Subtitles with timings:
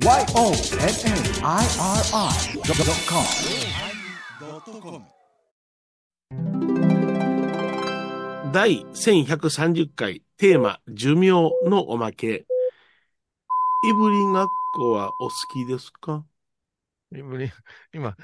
[0.00, 0.22] YONNIRI.com
[8.52, 11.30] 第1130回テーマ寿命
[11.68, 12.46] のおまけ。
[13.88, 16.24] いぶりがっこはお好きですか？
[17.12, 17.50] いぶり、
[17.92, 18.16] 今、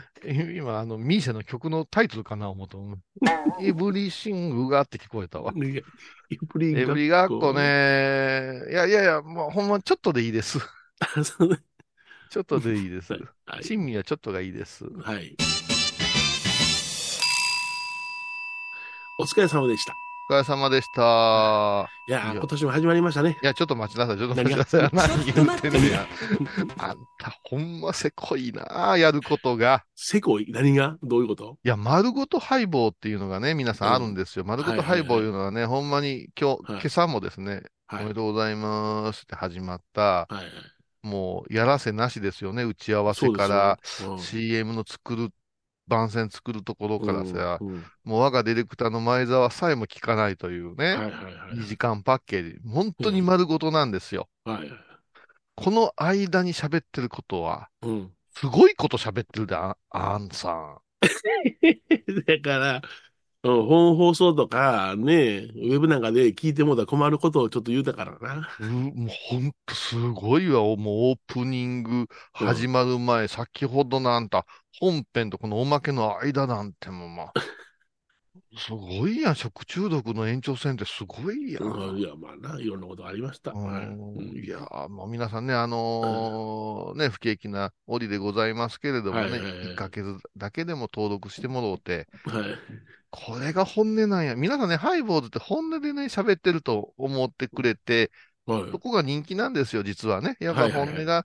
[0.55, 2.99] 今、あの、ミーシャの曲のタイトルかな思うと思う。
[3.61, 5.53] エブリシングがって聞こえたわ。
[5.57, 5.65] いぶ
[6.61, 8.63] りエブリがっこね。
[8.71, 10.61] いやいやいや、もうほんまちょっとでいいです。
[12.31, 13.13] ちょっとでいいです。
[13.13, 13.65] はい。
[13.65, 14.87] 珍味はちょっとがいいです。
[15.03, 15.37] はい。
[19.21, 19.95] お疲れ様でした。
[20.31, 21.89] お疲れ様でした。
[22.09, 23.37] いや今年も始まりましたね。
[23.43, 24.91] いや、ちょっと待ちなさい、ちょっと待ちなさい。
[24.93, 26.07] 何言ってんねや。
[26.79, 29.85] 何あんた、ほんませこいなやることが。
[29.95, 30.47] せこい？
[30.49, 30.97] 何が？
[31.03, 31.59] どういうこと？
[31.63, 34.47] いや、丸ごとハイボーっていうのがね、皆さんあるんですよ。
[34.47, 38.05] 丸ごとハイボーいうのはね、ほんまに今日、はい今朝もですね、おはい。
[38.05, 40.45] めでとうございますって始まった、はいはい。
[41.05, 44.19] もうやらせなしですよね、打ち合わせから、よ。
[44.19, 45.29] CM の作る、
[45.87, 51.59] 番宣作るところからさ、うんうんもう我がディレクターの前澤さえも聞かないというね、はいはいはい。
[51.59, 54.29] 2時間パッケージ、本当に丸ごとなんですよ。
[54.45, 54.71] はいはい。
[55.57, 58.13] この間に喋ってることは、うん。
[58.35, 60.79] すごいこと喋ってるで、ああんさん。
[62.27, 62.83] だから、
[63.45, 68.49] うん本放送とかね、ウェブなんかで聞いてもら困ることをちょっと言うたからな。
[68.61, 70.63] うもうほんとすごいわ。
[70.63, 74.47] もうオープニング始まる前、先ほどのあんた、
[74.81, 77.33] 本編とこのおまけの間なんてもうまあ、
[78.57, 79.35] すごいやん。
[79.35, 81.65] 食中毒の延長線ってすごいやん。
[81.65, 83.53] うんいや、まあな、いろんなことがありました。
[83.53, 92.45] うんはいやー、もう皆さんね、あのーね、不景気な折でございますけれどもね、はいはいはい1ヶ月だけでも登録してもろうて、はい。
[93.15, 94.35] これが本音なんや。
[94.35, 98.11] 皆さんね、ハイボーズって本音でね、喋ってると思ってくれて、
[98.47, 100.37] はいそこが人気なんですよ、実はね。
[100.41, 101.19] やっぱ本音が、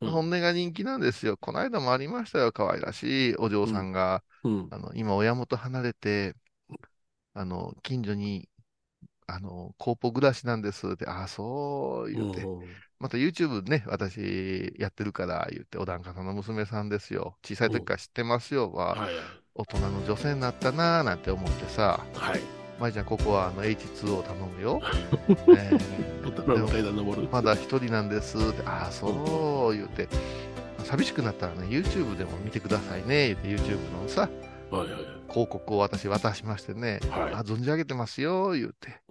[0.00, 1.36] うん本音が人気なんですよ。
[1.36, 4.68] この間もありましたよ、可愛らしいお嬢さんが、うん。
[4.70, 6.34] あの、今親元離れて、
[7.34, 8.48] あの、近所に、
[9.28, 12.42] あの、コーポ暮らしなんですって、ああ、そう、言うて。
[12.42, 17.36] うんまた YouTube ね、私やってるから、言って、お檀家さんの娘さんですよ。
[17.44, 18.70] 小さい時から知ってますよ。
[18.70, 22.40] は、はい大人の女性になったなーなんて思ってさ、はい。
[22.80, 24.80] 舞ちゃん、ここはあの H2O 頼むよ。
[25.56, 27.30] えー。
[27.30, 30.08] まだ一人なんですって、ああ、そう、言うて、
[30.84, 34.28] 寂しくなったらね、YouTube でも見てくださいね、言って YouTube のさ、
[34.70, 35.02] はいはいはい。
[35.28, 37.34] 広告を私渡しましてね、はい。
[37.34, 39.02] あ、存じ上げてますよ、言うて、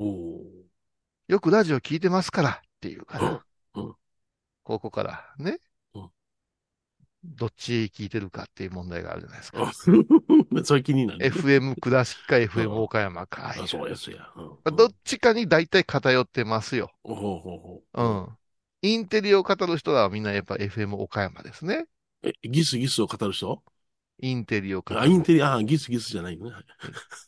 [1.27, 3.43] よくラジオ聞いてますからっていうから、
[3.75, 3.83] うん。
[3.83, 3.95] うん。
[4.63, 5.70] ここからね、うん
[7.23, 9.63] どっちへ聞いてるかっていう問題があるじゃないですか。
[9.63, 9.71] あ
[10.63, 11.25] それ気になる。
[11.27, 13.49] FM 倉敷か FM 岡山か。
[13.49, 14.27] あそうやすや。
[14.35, 16.91] うんどっちかに大体偏ってますよ。
[17.03, 18.37] ほうほうほううん。
[18.83, 21.85] インテリを語る人はみんなやっぱ FM 岡山ですね。
[22.23, 23.61] え、ギスギスを語る人？
[24.19, 25.11] インテリを語あ、る。
[25.11, 26.51] インテリ、あ、ギスギスじゃないね。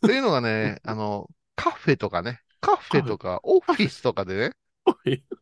[0.02, 4.52] というのがね、あの、カフェとかね、カフェとかオフィスとかでね、え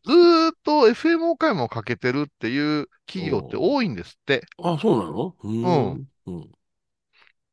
[0.04, 4.44] ずーっと FM 岡山をかけてるっていう企業って多いんですって。
[4.58, 5.36] あ、そうなの？
[5.42, 6.06] うん。
[6.26, 6.52] うん。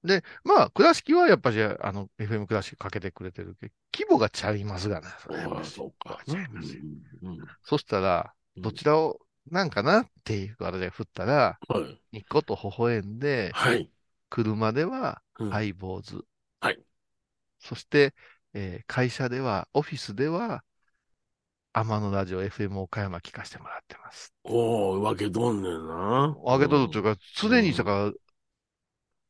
[0.03, 5.07] で、まあ、倉敷はやっぱりあの、FM 倉敷かけてくれてるけど、規模がちゃいますがね。
[5.19, 6.19] それはあそうか。
[6.25, 6.81] ちゃいますよ
[7.23, 9.19] うんうんそしたら、どちらを、
[9.51, 11.99] なんかなっていうあれで振ったら、はい。
[12.11, 13.89] ニコと微笑んで、はい。
[14.29, 16.23] 車ではうんハイボーズ。
[16.61, 16.83] はい。
[17.59, 18.13] そして、
[18.53, 20.63] えー会社では、オフィスでは、
[21.71, 24.33] 天野ラジオ FM 岡山聞かせてもらってます。
[24.43, 26.35] おー、分けとんねんな。
[26.47, 27.15] あげとるというか。
[27.15, 28.11] か、常にだから、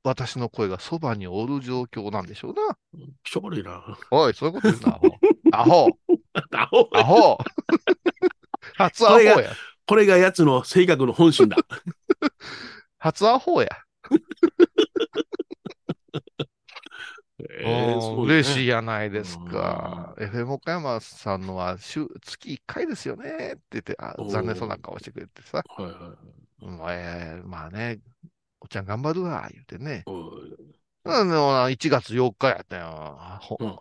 [0.03, 2.77] 私の声がそばにおる状況なんでしょうな。
[3.25, 3.83] しょぼりな。
[4.11, 4.99] おい、そういうこと言うな、
[5.51, 5.89] アホ。
[6.53, 6.89] ア ホアホ。
[6.93, 7.37] アホ。
[8.75, 9.53] 初アホや。
[9.85, 11.57] これが奴の性格の本心だ。
[12.99, 13.67] 初アホや。
[17.51, 18.67] えうん嬉しいい。
[18.67, 20.13] やないですか。
[20.17, 25.63] FM 岡山さんのは週月1回ですよねって言って、あ残念そうな顔してくれてさ。
[25.67, 26.11] はいはいはい。
[26.61, 27.99] うんえーまあね、
[28.59, 30.03] おっちゃん頑張るわ、言うてね。
[30.07, 33.17] うんあの、1月4日やったよ。
[33.41, 33.79] ほうん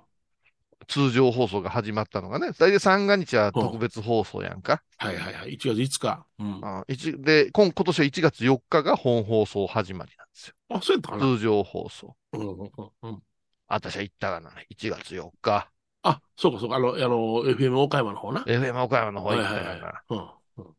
[0.86, 2.52] 通常放送が始まったのがね。
[2.52, 4.82] 大体三が日は特別放送やんか。
[4.96, 5.54] はいはいはい。
[5.54, 6.24] 1月5日。
[6.38, 6.64] うん。
[6.64, 10.54] あ一で今、今年は1月4日が本放送始まりなんですよ。
[10.70, 11.22] あ、そうやったかな。
[11.24, 12.16] 通常放送。
[12.32, 13.22] うんうんうんうん
[13.68, 15.70] 私は行ったらな、1月4日。
[16.02, 16.76] あ、そうかそうか。
[16.76, 18.44] あの、あの、FM 岡山の方な。
[18.46, 20.74] FM 岡山の方行ったはいはいらな、はいうんうん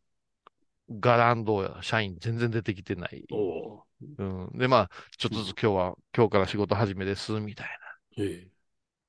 [0.89, 3.23] ガランドや社員全然出てきてない。
[3.31, 3.83] お
[4.17, 4.57] うん。
[4.57, 8.49] で、まあ、ちょっとずつ今日は、今日から仕事始めです、みたいーえ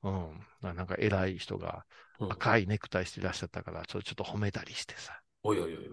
[0.03, 0.11] な。
[0.11, 0.47] うん。
[0.61, 1.85] ななんか偉い人が
[2.29, 5.21] 赤いネクタイしてらっしゃったから、ちょちょっと褒めたりしてさ。
[5.43, 5.87] おいおいおい。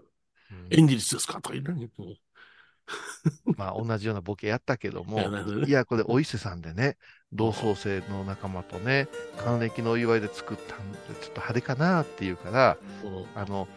[0.51, 1.41] うん演じ率ですか？
[1.41, 1.89] とか言うね。
[1.99, 2.17] うん
[3.57, 5.19] まあ同じようなボケやったけども
[5.65, 6.97] いやこれお伊勢さんでね、
[7.33, 9.07] 同窓生の仲間とね、
[9.37, 12.77] 還暦のお祝いで作ったんで、ちょっと派手かなっていうから、
[13.35, 13.67] あの、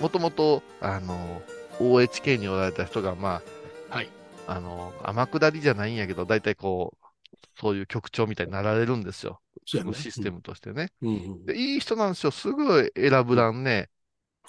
[0.00, 1.42] もともと、あの、
[1.78, 3.42] OHK におられた人が、ま
[3.90, 4.10] はい。
[4.46, 7.06] あ、あの、天下りじゃないんやけど、大体こう、
[7.60, 9.40] そういう局長みたいになられるんですよ。
[9.64, 9.78] シ
[10.10, 10.90] ステムとしてね。
[11.02, 11.08] うん。
[11.08, 12.30] うんでいい人なんですよ。
[12.32, 13.88] すごい選ぶらんね。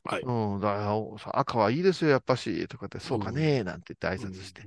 [0.08, 0.22] はい。
[0.22, 4.64] うん、だからお赤はいいですよ、やっぱし、とかって、そうかねなんて言って挨拶して。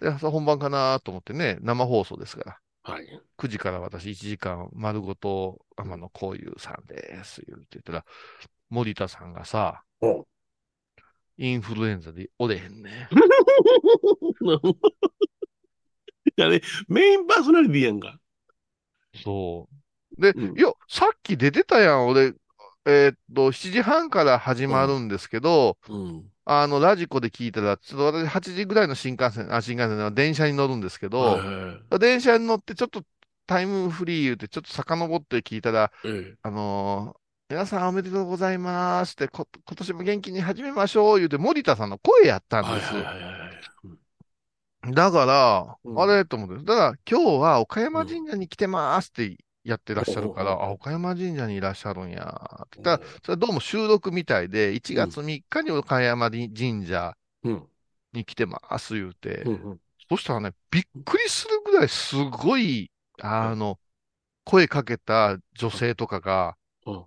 [0.00, 2.92] で、さ本番かなと思ってね、生放送ですから。
[2.92, 3.06] はい。
[3.38, 8.04] 9時から私1時間丸ごと天野幸雄さんです、言って言ったら、
[8.68, 10.26] 森田さんがさ、お
[11.36, 13.08] インフルエンザでおれへんね。
[16.36, 18.18] いやね、メインパーソナリティやんか。
[19.22, 19.68] そ
[20.18, 20.20] う。
[20.20, 22.34] で、うんいや、さっき出てたやん、俺。
[22.86, 26.30] えーっと、7時半から始まるんですけど、うん。
[26.44, 31.38] あの、ラジコで聞いたら、ちょっと私8時ぐらいの新幹線、あ、新幹線の電車に乗るんですけど、は
[31.96, 33.02] い電車に乗ってちょっと
[33.46, 37.20] タイムフリー言うて、ちょっと遡って聞いたら、ええあのー
[37.50, 42.94] 皆さんおめでとうございますって、こ今年も元気に始めましょう言うて、森田さんの声やったんはいです。
[42.94, 43.50] はいはいはい。
[43.84, 43.98] うん
[44.92, 52.80] だから、うんあれと思って、だから今日は岡山神社に来てますってやってらっしゃるから、うんあ、岡山神社にいらっしゃるんやって。
[52.82, 57.68] 言ったら、それはどうも収録みたいで、1月3日に岡山神社うん。
[58.12, 59.80] に来てます言うて、うんうん。
[60.08, 62.90] そしたらね、びっくりするぐらいすごい、
[63.20, 63.78] あの、
[64.44, 66.56] 声かけた女性とかが、
[66.86, 67.04] うん。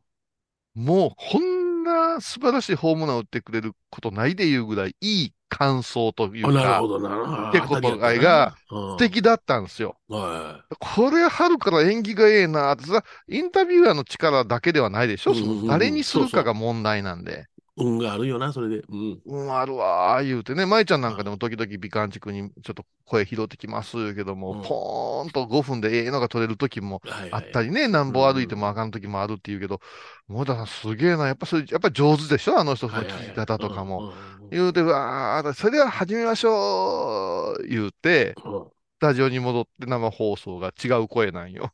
[0.75, 7.49] もうこんな素晴らしいホームランを打ってくれることないでいうぐらいいい感想というあ、なるかほ、どな。
[7.49, 9.97] ってことが素素敵だったんですよ。
[10.09, 17.47] はこれ春から縁起がええなってさ、インタビュアーの力だけではないでしょ、うんうん誰にするかが問題なんで。
[17.77, 17.83] い。
[17.85, 18.83] 運があるよな、それで。
[18.89, 19.19] うん。
[19.25, 27.01] うん、あるわー言うてね、舞ちゃんなんかでも時々美観地区にちょっと声拾ってきます言うけども、うんポーンと5分でええのが取れる時も。
[27.31, 29.79] あったりね、なんぼ歩いてもあかん時もあるっていうけど、
[30.27, 32.57] 森田さんすげえな、やっぱそれ、やっぱ上手でしょ？
[32.59, 34.13] あの人の聞き方とかも。。
[34.49, 38.63] 言うて、わー、それでは始めましょう言うて、うん
[38.97, 41.71] スタジオに戻って生放送が違う声なんよ。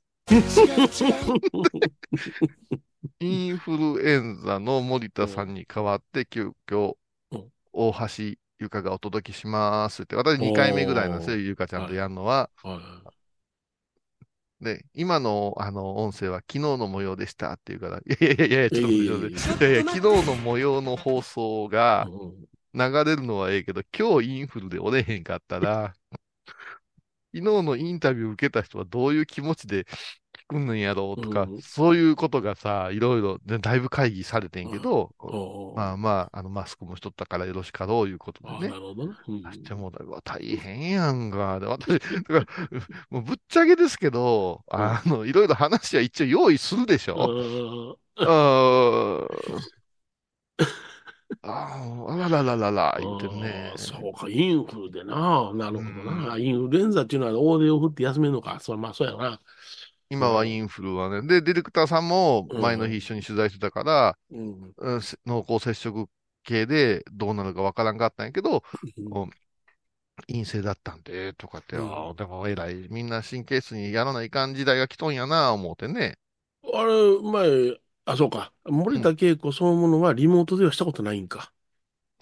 [3.20, 6.96] インフルエンザの森田さんに代わって、急遽
[7.32, 12.50] うん、大橋ゆかがお届けしますって、私2回目ぐらいなんですよ、ゆかちゃんとやるのは。
[14.62, 19.06] で、今のあの音声は昨日の模様でしたっていうから、いやいやいやいや、ちょっとい。
[19.06, 19.06] い
[19.60, 22.48] やいや、昨日の模様の放送がうん。
[22.76, 25.94] 流れるのはええけど、今日インフルでおれへんかったら、
[27.34, 29.86] 昨日のインタビュー受けた人はどういう気持ちで
[30.60, 38.70] 聞くんやろうとか、うんそういうことがさ、いろいろ、でだいぶ会議されてんけど、おーまあまあ、あのマスクもしとったからよろしかろういうことあでね。
[38.70, 39.14] なるほどね。
[39.28, 39.92] うんも
[40.24, 41.60] 大変やんか。
[41.60, 42.46] で私、だから、
[43.10, 47.16] もうぶっちゃけですけど、あの、いろいろ話は一応用意するでしょ。
[47.16, 49.74] うんあー
[51.42, 53.78] あー、あららららら、言ってねあー。
[53.78, 55.52] そうか、インフルでな。
[55.54, 56.38] なるほどな。
[56.38, 58.60] インフルエンザっていうのは大手を振って休めるのか。
[58.60, 59.42] それまあ、そうやな。
[60.10, 61.28] 今はインフルはね。
[61.28, 64.76] で、ディレクターさんも前の日一緒に取材してたから、うん。
[64.78, 66.08] うんせ濃厚接触
[66.44, 68.64] 系でどうなるかわからんかったんやけど、
[68.98, 69.32] うん
[70.28, 72.88] 陰性だったんで、とかって、うんああ、でも偉い。
[72.90, 76.18] みんな神経質にやらないかん時代が来とんやな、思うてね。
[76.74, 78.54] あれ、前、あ、そうか。
[78.66, 81.54] 森田恵子そのものはリモートではしたことないんか。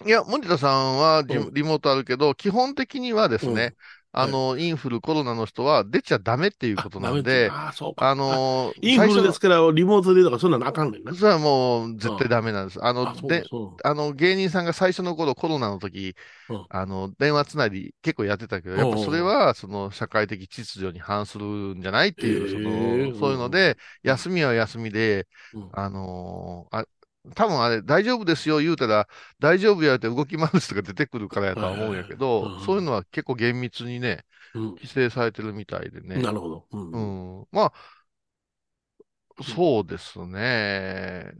[0.04, 3.74] いや、森田さんはリモートあるけど、基本的にはですね、
[4.12, 8.10] あの、インフル、コロナの人は出ちゃダメっていうことなんで、あ、そうか。
[8.10, 11.16] あのー インフル最初ですから、リモートでとか、そんなのあかんねんなの、。
[11.16, 12.84] それはもう絶対ダメなんです。
[12.84, 16.14] あのあ、で、そあの、芸人さんが最初の頃、コロナの時、
[16.48, 21.44] うんあの、電話つないで結構やってたけど、やっぱそれは、その、社会的秩序に反する
[21.76, 25.58] んじゃないっていう、その、そういうので、休みは休みで、う。
[25.60, 26.86] うんあのーあ、
[27.34, 34.24] 多分あれ、大丈夫ですよ言うたら、大丈夫やって動き回る人が出てくるからやとは思うんやけはいはいはいうん、どそういうのは結構厳密にね、
[34.54, 36.16] うん規制されてるみたいでね。
[36.20, 36.66] なるほど。
[36.72, 36.78] う。
[36.78, 37.46] うんん。
[37.52, 37.72] まあ、
[39.42, 41.32] そうですね。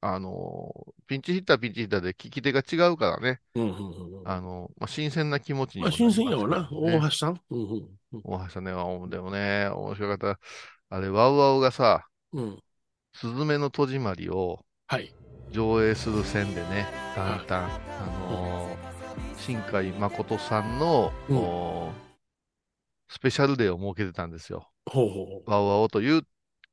[0.00, 0.72] あの、
[1.06, 3.40] ピンチヒッターピンチヒッターで聞き手が違うからね。
[3.54, 6.68] うんうんあの、まあ、新鮮な気持ちにまあ、新鮮やわな。
[6.72, 7.40] 大橋さん。
[7.50, 7.88] うんうん
[8.24, 10.40] 大橋さんね、あでもね、面白かった。
[10.96, 12.44] あれ、ワウワウがさ、うん。
[12.44, 12.62] うん。
[13.12, 15.12] スズメの戸締まりをはい。
[15.50, 17.64] 上映する線でね、だんだん、
[17.98, 18.86] あのー
[19.38, 21.92] 新海誠さんの、うんお
[23.08, 24.70] スペシャルデーを設けてたんですよ。
[24.86, 25.50] ほうほう。
[25.50, 26.22] ワウワウという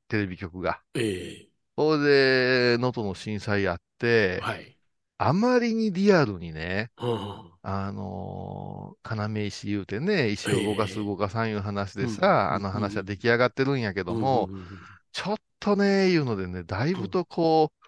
[0.07, 0.81] テレビ局が。
[0.95, 4.77] えそれで、能登の震災やってえ、はい。
[5.17, 7.53] あまりにリアルにね、うん。
[7.63, 17.82] あのー、要石言うてね、石を動かすええ動かさんいう話でうんさ、あうんの話は出来上がってるんやけども、うんちょっとね、いうのでね、だいぶとこう、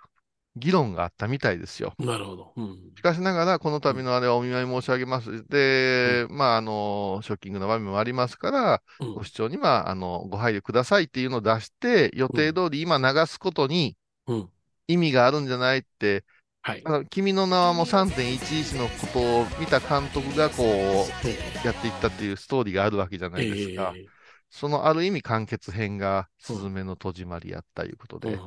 [0.55, 1.93] 議論があったみたいですよ。
[1.99, 2.53] うんなるほど。
[2.55, 2.79] うん。
[2.95, 5.45] しかしながら、この度のあれはお見舞い申し上げます。
[5.47, 13.97] で、まあ、あの、ショッキングな場面もありますから、うんご視聴には、あの、ご配慮くださいっていうのを出して、予定通り今流すことに
[14.27, 14.49] うん。
[14.87, 16.23] 意味があるんじゃないって、
[16.61, 16.83] はい。
[17.09, 23.93] 君の名はも3.11のことを見た監督がこう、やっていったっていうストーリーがあるわけじゃないですか。
[23.95, 24.14] ええ
[24.55, 28.37] そのある意味完結編が、すずめの戸締まりやったいうことで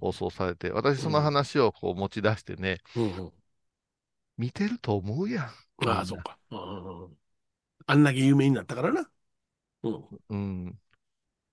[0.00, 2.76] 放送されて、私その話をこう持ち出してね、
[4.36, 5.44] 見てると思うやん。
[5.88, 6.36] ああ、そうか。
[7.86, 9.10] あんだけ有名になったからな。
[9.84, 10.04] うん。
[10.28, 10.78] うん。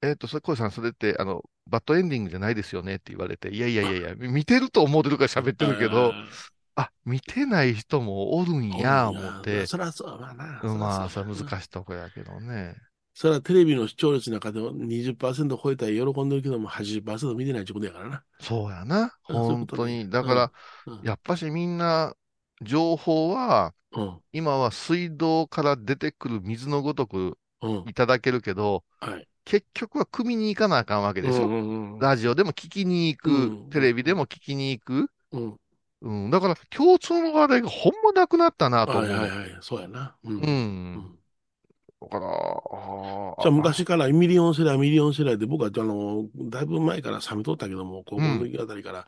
[0.01, 6.13] えっ、と、それ、小井さん、それって、あの、バッドエンディングじゃないですよねって言われて、いやいやいやいや、見てると思ってるから喋ってるけど、
[6.75, 10.61] あ、見てない人もおるんや、思って、そりゃそう、まあな。
[10.63, 11.37] うんまあ、それはい。
[11.37, 12.75] 難しいとこやけどね。
[13.13, 18.23] それはテレビの視聴率の中でも20%超えたら喜んでるけども80%見てないってことやからな。
[18.39, 20.09] そうやな、本当に。
[20.09, 20.51] だから、
[20.87, 22.15] うんやっぱしみんな、
[22.61, 24.19] 情報は、うん。
[24.31, 27.83] 今は水道から出てくる水のごとくうん。
[27.87, 29.27] いただけるけど、はい。
[29.45, 31.45] 結局は組みに行かなあかんわけでしょ。
[31.45, 33.33] うんうんうんラジオでも聞きに行く、う
[33.67, 35.09] んテレビでも聞きに行く。
[35.31, 35.57] うん。
[36.01, 39.03] うん、だから共通の話題がほんまなくなったなと思う。
[39.03, 39.57] はいはいはい。
[39.61, 40.15] そうやな。
[40.23, 40.37] うん。
[40.37, 40.41] う。
[40.41, 41.19] うん
[42.07, 49.07] から、あーじゃあ昔からミリオンセラー、ミリオンセラーで僕はあの、だいぶ前から冷めとったけども、高校の時あたりから、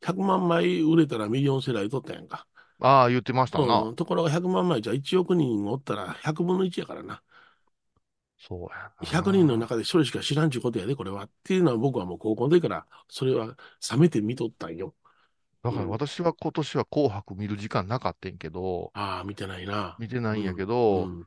[0.00, 2.46] 100万枚売れたらミリオンセラー言うとったやんか。
[2.80, 3.80] ああ、言ってましたな。
[3.82, 7.22] うん、ところが100万枚じゃ1億人おったら100分の1やからな。
[8.38, 9.06] そうやな。
[9.06, 11.24] 100人の中で1人しか知らんちゅうことやで、これは。
[11.24, 13.56] っていうのは僕はもう高校の時から、それは
[13.90, 14.94] 冷めて見とったんよ。
[15.62, 19.96] だから私は今年は紅白見る時間なかったんけど、ああ、見てないな。
[19.98, 21.26] 見てないんやけど、うん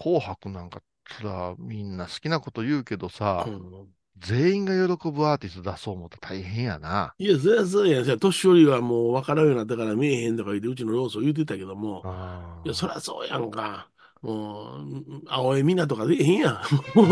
[0.00, 0.82] 紅白なんか、
[1.18, 3.88] そらみんな好きなこと言うけどさ、うん
[4.18, 7.14] 全員が喜ぶアーティスト出そう思ったら大変やな。
[7.18, 13.88] いや、そりゃそうや年寄りはもう分からんようになったから見えへんとか言って、うちのロースを言ってたけども、あいや、そりゃそうやんか。
[14.22, 16.60] もう、うん青江みなとかでえへんやん。
[16.94, 17.04] 今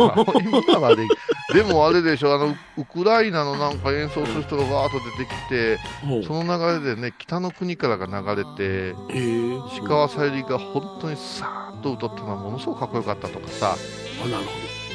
[0.78, 1.06] はで、
[1.54, 5.78] でもあれでしょ、あの、ウクライナのなんか演奏する人がわーっと出てきて、
[6.26, 14.50] その流れでね、北の国からが流れて、ええ石川さゆりが本当にさーっと歌ったのはものすごくかっこよかったとかさ、あ、なるほ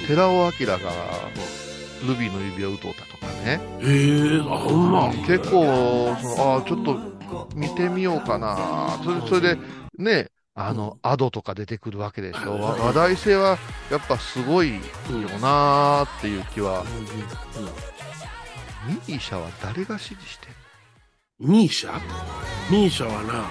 [0.08, 0.77] 寺尾明が
[2.08, 3.88] ルビーの指輪歌ったとかね、ど。
[3.89, 5.08] ええあ、ほんま。
[5.25, 7.00] 結構、そのあーちょっと
[7.55, 9.62] 見てみようかな、それそれで
[9.98, 13.58] ね、あの、アドとか出てくるわけでしょ、わ 話題性は
[13.90, 14.80] やっぱすごいよ
[15.42, 16.84] なーっていう気は、
[18.88, 20.54] ミーシャは誰が支持してる
[21.40, 22.00] ミーシャ？
[22.70, 23.50] ミーシャはな、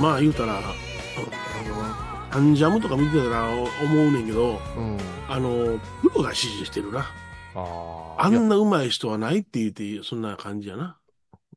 [0.00, 4.98] まあ言うたら、あの、アンジャムとか見てたら思うねんけど、うん。
[5.28, 7.06] あの、プロが指示してるな。
[7.54, 8.28] ああ。
[8.28, 10.98] んな上手い人はないって言って、そんな感じやな。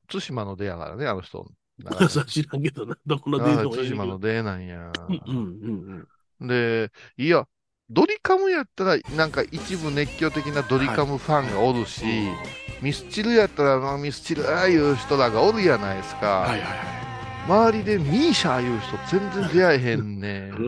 [0.07, 1.47] 対馬の出やからね、あの人。
[2.09, 2.97] さ 知らんけどな。
[3.05, 4.91] どこのデーあトもいい対馬の出なんや。
[5.07, 6.07] うんうん
[6.41, 7.45] うんで、いや、
[7.89, 12.05] ドリカムやったら、なんか一部熱狂的なドリカムファンがおるし、
[12.81, 16.27] ミスチルやったら、まあ、ミスチルああいう人らがおるやないですか。
[16.41, 16.99] はいはいはい。
[17.45, 20.51] 周りでミーシャーいう人全然出会えへんね。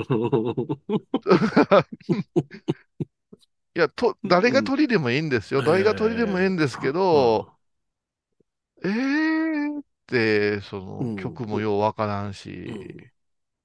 [3.76, 5.60] いや、と、誰が鳥でもいいんですよ。
[5.62, 7.54] うん誰が鳥でもいいんですけど、
[8.84, 9.82] えー
[10.62, 12.34] そうんの、曲もようわからん
[12.66, 13.12] うんし、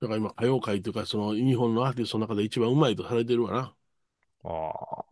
[0.01, 3.77] だから今、歌謡界というか、その日本のアーティストの中で一番上手いとされてるわな。
[4.45, 5.05] ああ、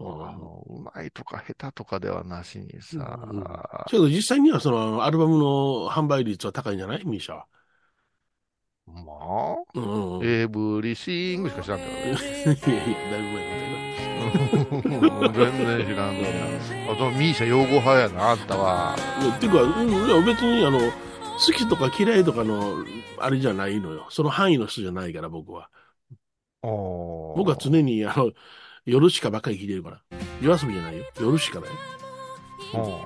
[0.66, 3.44] うまいとか下手とかではなしにさ、うん
[3.86, 7.04] けど実際にはそのアルバムの販売率は高いんじゃない？
[7.04, 7.46] ミーシャは。
[8.86, 10.26] まあ、うんうん。
[10.26, 12.10] エブリシングしか知らんけどね。
[12.66, 16.60] いやいや、だいぶ前み全然知らんね。
[16.90, 18.96] あと、ミーシャ擁護派やな、あんたは。
[18.96, 20.78] たいや、ていうか、うんいや別にあの、
[21.34, 22.84] 好きとか嫌いとかの、
[23.18, 24.06] あれじゃないのよ。
[24.10, 25.68] その範囲の人じゃないから、僕は。
[26.62, 28.32] 僕僕は常に、あの、
[28.86, 30.00] 夜しかばっかり聴いてるから。
[30.40, 31.04] 夜遊びじゃないよ。
[31.20, 31.72] 夜しかだよ。
[32.74, 32.80] うん。
[32.80, 32.86] うん。
[32.86, 33.02] そうな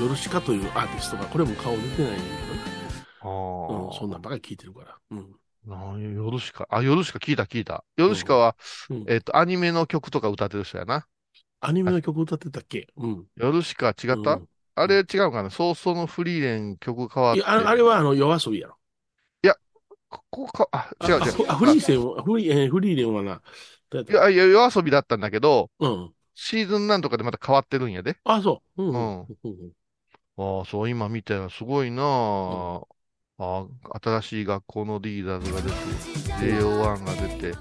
[0.00, 2.60] の夜しかというアーティストが、これも顔出てないんだけどね。
[3.24, 4.98] うん、そんなんばっかり聴いてるから。
[5.10, 5.34] うん。
[5.66, 7.84] な夜しか、あ、夜しか聞いた聞いた。
[7.96, 8.56] 夜しかは、
[8.90, 11.06] うんえっと、アニメの曲とか歌ってる人やな。
[11.60, 12.88] アニメの曲歌ってたっけ？
[12.96, 13.24] うん。
[13.36, 15.50] 夜しか違った、うんあれ違うかな？
[15.50, 17.40] 早々のフリーレン曲変わって。
[17.40, 18.76] いや、ああれはあの夜遊びやろ。
[20.08, 21.46] ここか、あ、違う違う。
[21.48, 23.40] ああフリーセンは、フリー、えーフリーレンはな、
[23.88, 24.12] どうやった？
[24.12, 26.12] いや、いや、夜遊びだったんだけど、うん。
[26.34, 28.18] シーズンなんとかでまた変わってるんやで。
[28.24, 28.82] あ、そう。
[28.82, 28.90] うん。
[28.90, 29.72] うんうん
[30.36, 32.80] ああ、そう、今見たらすごいなあ、
[33.38, 35.76] ああ、新しい学校のリーダーズが出て、
[36.40, 37.58] JO1 が出て、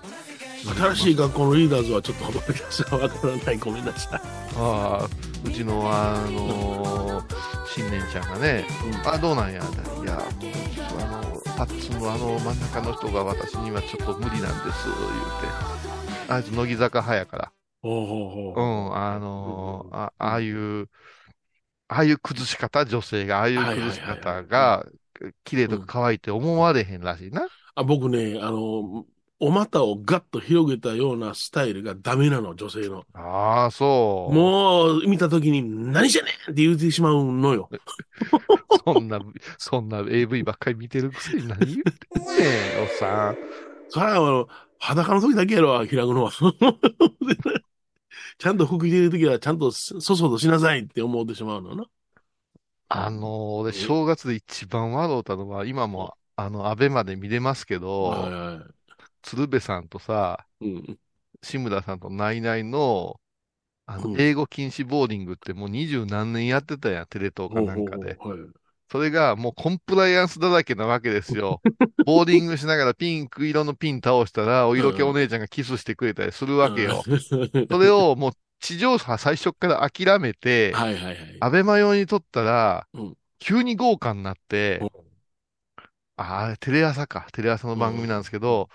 [0.63, 3.57] 新しい学校のリーダーズはちょっと私はわからない。
[3.57, 4.21] ごめんなさい。
[4.55, 5.09] ああ、
[5.43, 7.35] うちの、あのー
[7.73, 8.65] 新年ちゃんがね、
[9.05, 9.61] あ、どうなんや、
[10.03, 10.35] いや、
[10.99, 15.55] あの、パッツンのあの真ん中の人が私にはちょっと無理なんです、言うて。
[16.27, 17.51] あいつ乃木坂派やから。
[17.81, 18.61] ほうほうほう。
[18.61, 20.89] うん、あのーあ、ああいう、
[21.87, 24.85] ああいう崩し方、女性が、ああいう崩し方が、
[25.43, 27.47] 綺麗とか可愛いって思われへんらしいな。
[27.75, 29.05] あ僕ね、あの、
[29.41, 33.05] お股をガッと広げたようなスタイルがダメなの、女性の。
[33.13, 34.51] ああ、そう。
[34.61, 37.69] もう、見たときに、何してんねんって言うてしまうのよ。
[38.85, 39.19] そんな、
[39.57, 43.37] そんな AV ばっかり見てるくせに何言ってんねん、 おっさん。
[43.89, 44.47] それは、あの、
[44.79, 46.31] 裸の時だけやろ、開くのは。
[48.37, 51.85] ちゃんと服着てる時は、ちゃんとそそとしなさいって思ってしまうのな。
[52.89, 58.71] あのー、俺、正月で一番笑うたのは、今も、あの、アベマで見れますけはいど、は
[59.21, 60.65] 鶴瓶さんとさ、い。
[60.65, 60.99] うん。
[61.43, 63.19] 志村さんとナイナイの、
[63.85, 68.17] あの、うん英語禁止ボーディングってもう二十何年やってたやん、テレ東かなんかで。
[68.91, 71.61] それがもうコンプライアンスだらけなわけですよ。
[72.05, 77.01] ボーディングしながらピンク色のピン倒したら、お色気お姉ちゃんがキスしてくれたりするわけよ。
[77.69, 81.37] それをもう地上波最初から諦めて、はいはいはい。
[81.39, 84.89] アベマ用に撮ったらうん、急に豪華になってうん、
[86.17, 87.27] ああれ、テレ朝か。
[87.31, 88.69] テレ朝の番組なんですけど、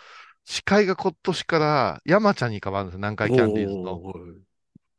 [0.46, 2.98] 司会が今年から山ちゃんに変わるんですよ。
[2.98, 3.94] 南海キャンディーズの。
[3.94, 4.16] おー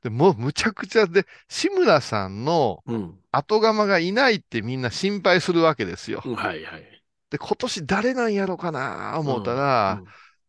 [0.04, 3.18] でもうむちゃくちゃで、志村さんのうん。
[3.32, 6.22] 後釜がいないってみんな心配するわけですよ。
[6.26, 7.04] うんはいはい。
[7.30, 10.02] で、今年誰なんやろうかな思ったら、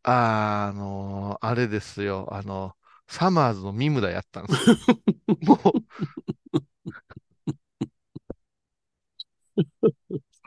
[0.03, 2.29] あのあれですよ。
[2.33, 2.73] あの、
[3.09, 4.77] サマーズの三村やったんですよ。
[5.43, 5.61] もう、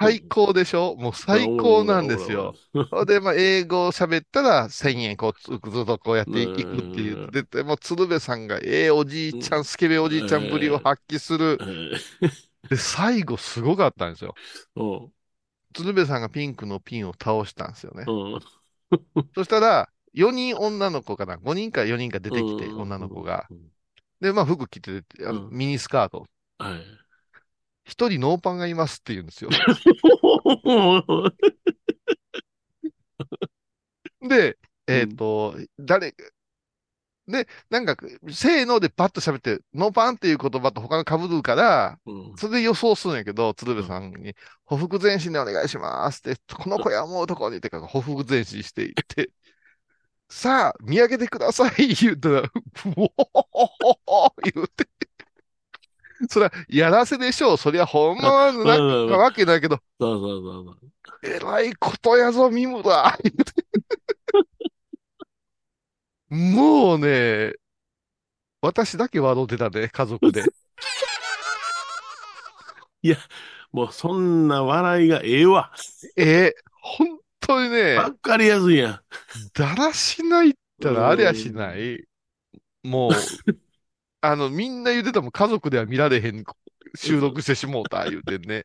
[0.01, 0.96] 最高でしょ？
[0.96, 2.55] もう最高なんですよ。。
[3.08, 11.61] で、まあ、英語を喋ったら1000円こうつ、ずっとこうやっていくって言ってて、もう鶴瓶さんがええおじいちゃん、スケベおじいちゃんぶりを発揮する。
[12.70, 14.37] で、最後すごかったんですよ。
[14.75, 15.14] うん。
[15.74, 18.07] 鶴瓶さんがピンクのピンを倒したんですよね。
[18.07, 18.40] うん。
[19.35, 23.50] そしたら、4人女の子かな ?5 人か4人か出てきて、うん女の子が。。
[24.22, 26.27] で、まあ服着てて、あのうんミニスカート。
[26.57, 27.10] はい。
[27.83, 29.50] 一人ノーパンがいますって言うんですよ。
[34.22, 36.13] で、えっ、と、誰、
[37.27, 37.96] で、なんか、
[38.31, 49.31] せーのでパッと喋って、ノーパンっていう言葉と他の被るから、うんそれで予想するんやけど、鶴瓶さんに、ほふ前進でお願いしますって、この子や思うとこにってか、ほふ前進していって、
[50.29, 52.50] さあ、見上げてください言うたら、う
[54.07, 54.91] おー言うて。
[56.29, 57.57] そりゃ、やらせでしょう。
[57.57, 60.77] そりゃ、ほんまはなわけないけど、そうそうそうそう。
[61.24, 63.53] えらいことやぞ、ミムだ言うて。
[66.29, 67.53] もうね、
[68.62, 70.44] 私だけ笑ってたね、家族で。
[73.72, 75.72] もうそんな笑いがええわ。
[76.18, 79.00] えー本当にね、わかりやすいやん。
[79.53, 82.03] だらしないったらありゃしない。
[82.84, 83.12] もう、
[84.22, 86.44] あの、みんな言ってたもん、家族では見られへん
[86.96, 88.64] 収録してしもうた、言うてね。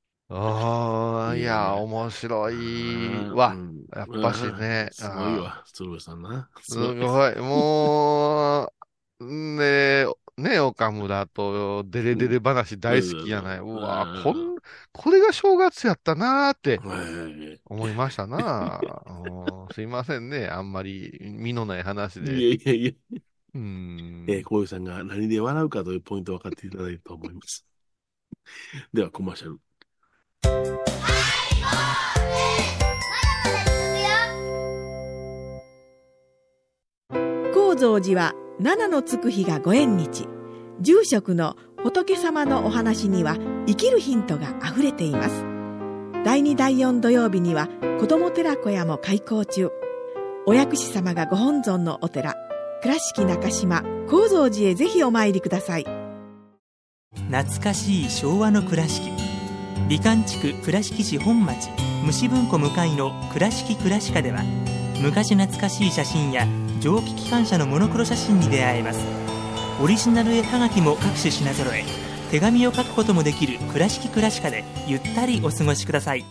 [0.28, 3.56] ああ、いや、面白いわう。
[3.56, 6.50] んやっぱしねすごいわ、鶴瓶さんな。
[6.60, 7.36] すごい。
[7.36, 8.72] も
[9.20, 9.24] う、
[9.56, 10.06] ね
[10.38, 13.58] ね岡村とデレデレ話大好きやない。
[13.58, 14.36] ううんわうん、こん、
[14.92, 16.94] これが正月やったなーっては
[17.54, 18.80] い思いましたな。
[19.06, 20.48] うんすいませんね。
[20.48, 22.46] あんまり身のない話いで。
[22.50, 22.92] やいやいや、
[23.54, 24.24] うん。
[24.28, 27.66] えー、こういうさんが何で笑うかというポイントを分かっていただいると思います。
[28.92, 29.60] では、コマーシャル。
[37.52, 40.26] 高蔵寺は七のつく日がご縁日
[40.80, 43.36] 住職の仏様のお話には
[43.66, 45.44] 生きるヒントがあふれています
[46.24, 49.70] 第2第4土曜日には子ども寺小屋も開校中
[50.46, 52.34] お薬師様がご本尊のお寺
[52.82, 55.86] 倉敷中島・高蔵寺へぜひお参りください。
[57.30, 59.08] 懐かしい昭和の倉敷。
[59.88, 61.70] 美観地区倉敷市本町
[62.04, 64.42] 虫文庫向かいの「倉敷倉歯科」では
[65.00, 66.44] 昔懐かしい写真や
[66.80, 68.98] 蒸気機関車のモノクロ写真に出会えます。
[69.80, 71.84] オリジナル絵はがきも各種品揃え
[72.32, 76.24] 手紙を書くこともできる「倉敷倉歯科」でゆったりお過ごしください。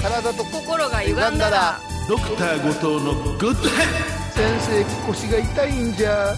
[0.00, 4.19] 体と心が歪んだらドクター後藤のグッドヘッ先
[4.60, 6.34] 生腰が痛いんじゃ。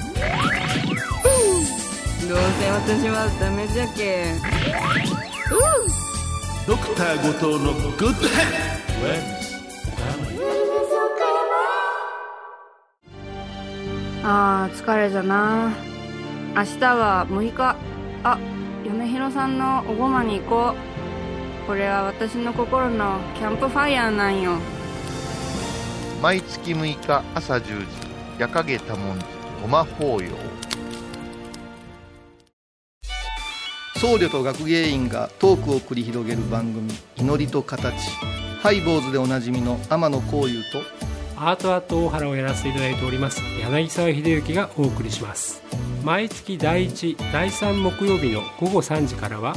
[2.28, 4.32] どうせ私はダメじゃけ
[6.66, 9.42] ドクター後藤のグッドヘッ
[14.24, 15.72] あー疲れじゃな。
[16.54, 17.76] 明日は6日。
[18.24, 18.38] あ
[18.84, 20.74] 嫁ひろさんのおごまに行こ
[21.64, 21.66] う。
[21.66, 24.58] これは私の心のキャンプファイヤーなんよ
[26.22, 27.86] 毎月6日朝10時
[28.38, 29.24] 夜影多文字
[29.60, 30.30] ごま法要
[33.96, 37.92] 僧侶と学芸員がトークを繰り広げる番組「祈りと形」
[38.62, 40.82] ハイボーズでおなじみの天野幸雄と
[41.36, 45.60] アートアート大原をやらせていただいております柳沢秀幸がお送りします。
[46.04, 49.54] 毎月第1第3木曜日の午後3時からは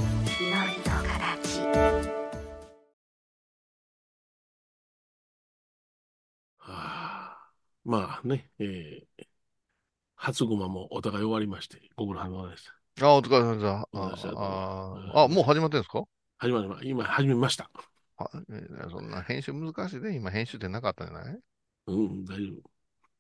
[7.86, 9.24] まあね、えー、
[10.16, 12.64] 初駒もお互い終わりまして、ご苦労様でし
[12.98, 13.16] た。
[13.16, 16.04] お疲れ様でしたあああ、もう始まってんですか？
[16.38, 17.70] 始まりま今始めました。
[18.18, 20.16] あえーそんな編集難しいね。
[20.16, 21.40] 今編集ってなかったんじゃない？
[21.88, 22.54] うん、大丈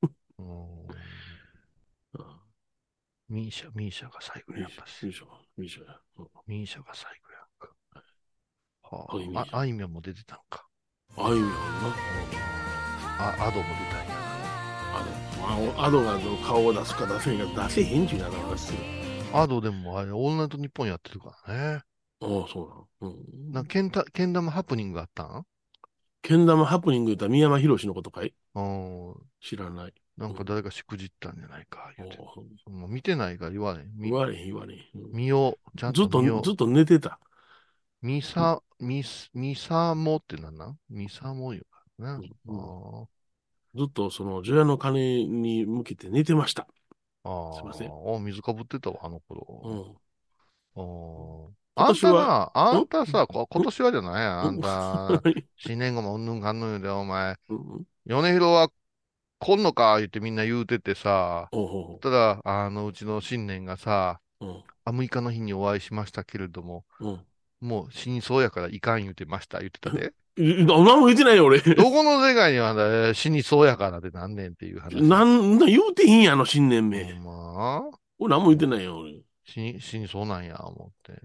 [0.39, 0.87] うん夫。
[2.13, 2.25] うん
[3.27, 5.05] ミーシャ、ミーシャが最後やっぱし。
[5.05, 5.25] ミーシャ、
[5.57, 5.97] ミーシャ
[6.47, 7.69] ミーシャが最後やんか。
[8.83, 10.67] あ、ああいみょんも出てたんか。
[11.17, 11.55] ああいうのな。
[13.19, 14.24] あ、アドも出たんや。
[14.95, 18.79] あの、あアドがの顔を出すか出せへんか出せへんちゅうなのがする。
[19.33, 21.83] アドでもあれ、オールナイトニッポンやってるからね。
[22.21, 23.13] ああ、そうなの。
[23.13, 23.51] うん。
[23.51, 25.45] なけんた、けん玉ハプニングあったん？
[26.21, 28.33] けん玉ハプニング言ったら宮山博のことかい？
[28.55, 29.15] うん。
[29.41, 29.93] 知らない。
[30.17, 32.17] なんか誰かしくじったんじゃないか、言うて。
[32.65, 33.91] おもう見てないから言われん。
[33.97, 34.79] み言われへん言われへん。
[34.95, 35.77] うん見よう。
[35.77, 37.19] ちゃんずっとずっと寝てた。
[38.01, 38.07] う。
[38.07, 40.77] みさ、みす、みさもってなんなん？
[40.89, 42.29] みさも言うからね。
[42.45, 43.05] うんあ
[43.75, 46.67] ずっとその除夜の鐘に向けて寝てました。
[47.23, 47.29] あ。
[47.29, 47.53] ああ。
[47.55, 49.69] すいませんあ水かぶってたわ、あのう頃。
[49.73, 49.95] ん。
[50.75, 51.65] ああ。
[51.77, 58.69] 今あんたな、あんたさ、こ今年はじゃないあんた、は い新年後もうんぬんかんぬんで、お前、うん米広は
[59.39, 61.49] 来んのか言ってみんな言うててさ、
[62.01, 66.85] ただ、あの、うちの新年がさ、うほあ、6日の日にお会いしましたけれども。
[67.61, 70.13] もう死にそうやからいかん言うてました、言ってたで。
[70.37, 70.65] うん。
[70.67, 71.59] 何も言ってないよ、俺。
[71.75, 75.01] どこの世界にはね死にそうやからってなんねんっていう話。
[75.01, 77.19] なんだ、言うていいんや、あの新年名。
[77.19, 77.31] ま？
[77.57, 79.21] あ、俺何も言ってないよ、俺。
[79.45, 81.21] 死に、死にそうなんや、思って。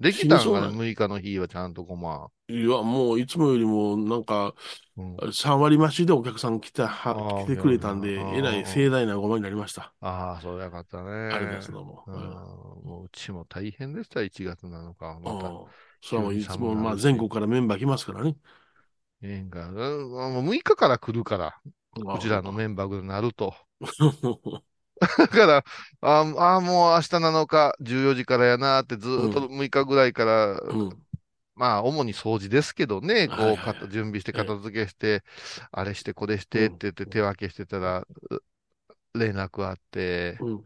[0.00, 0.68] できたんかな？
[0.68, 2.28] ん6日の日はちゃんとこま。
[2.48, 4.54] いや、もういつもよりも、なんか、
[4.96, 9.92] うん、3割増しでお客さん来た、は来てくれたんで、えらい盛大なごまになりました。
[10.00, 11.10] ああ、そうやかったね。
[11.10, 12.04] ありがとうございます、どうも。
[12.06, 12.20] うんうん
[12.82, 15.20] もううちも大変でした、1月なのか。
[15.22, 15.50] また。
[16.02, 18.36] それはもういつも、まあ、全国からメンバー来ますからね。
[19.22, 19.68] ええんか。
[19.68, 21.60] うんもう6日から来るから、
[22.06, 23.54] ああうちらのメンバーになると。
[25.18, 25.64] だから、
[26.02, 31.02] あーあー、もう明日7日、14時からやなって、ずーっと6日ぐらいから、うん。
[31.56, 35.22] まあ、主に掃除ですけどね、こう、準備して、片付けして、
[35.72, 38.06] あれして、これしてって言って手分けしてたら、
[39.14, 40.64] う連絡あって、うん。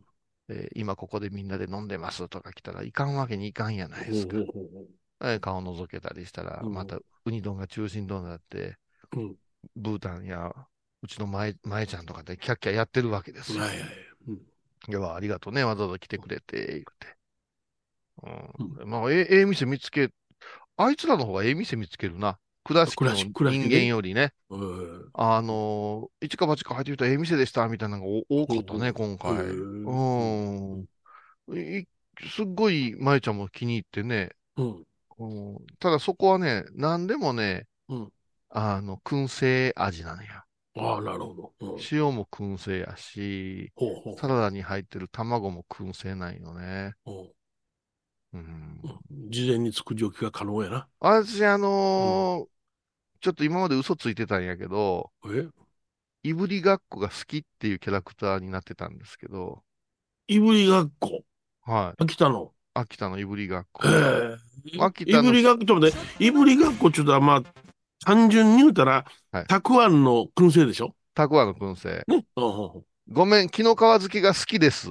[0.48, 4.46] えー今ここでみんなで飲んでますとか来たらいかんわけにいかんやないですか。
[5.40, 8.76] 顔覗けたりしたら、うんまたウニ丼が中心となって、
[9.16, 9.36] ううん。
[9.76, 10.52] ブータンや
[11.02, 13.62] うちの前前ちゃんとかでキャッキャやってるわけですよ。
[13.62, 13.88] はいはい。
[14.28, 14.40] うん
[14.86, 17.16] いや、ありがとうね、わざわざ来てくれて、言うて。
[18.80, 18.90] うん。
[18.90, 20.10] まあ、ええええ店見つけ、
[20.76, 22.38] あいつらの方がええ店見つけるな。
[22.64, 24.32] 倉敷の人間よりね。
[24.50, 29.36] うんあのー、一か八か入ってきたらええ店でした、みたいなのがお多かったね、今回。
[29.36, 30.86] へうん。
[31.80, 31.86] い
[32.30, 34.30] すっごい、舞ちゃんも気に入ってね。
[34.56, 34.84] うん。
[35.18, 38.12] うんただそこはね、何でもね、うん
[38.50, 40.28] あの、燻製味なのよ。
[40.76, 41.52] ああ、なるほど。
[41.60, 46.94] うん塩も燻製やし、ほうほうサラダに入ってる卵も燻製なんよね。
[47.04, 47.32] ほ
[48.32, 48.88] うんう。
[48.88, 50.88] うん事前に作り置きが可能やな。
[51.00, 52.54] 私、あのー
[53.20, 55.48] ちょっと今まで嘘ついてたんやけど、え？
[56.24, 59.62] いぶりがっこが好きっていうキャラクターになってたんですけど、
[60.26, 61.22] いぶりがっこ？
[61.62, 62.02] はい。
[62.02, 62.52] 秋田の？
[62.74, 63.84] 秋田のいぶりがっこ。
[64.80, 66.24] 秋田のいぶりがっこ、ちょっと待って。
[66.24, 67.42] いぶりがっこ、ちょっとまあ、
[68.04, 70.94] 単純に言うたらはい、たくあんの燻製でしょ？
[71.14, 72.04] たくあんの燻製。
[72.08, 72.26] ね。
[73.08, 74.90] ごめん、木の皮漬けが好きです。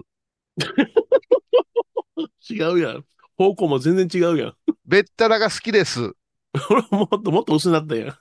[2.50, 3.06] 違うやん。
[3.38, 4.56] 方向も全然違うやん。
[4.86, 6.14] べったらが好きです。
[6.70, 8.18] 俺もっともっと薄なったやん。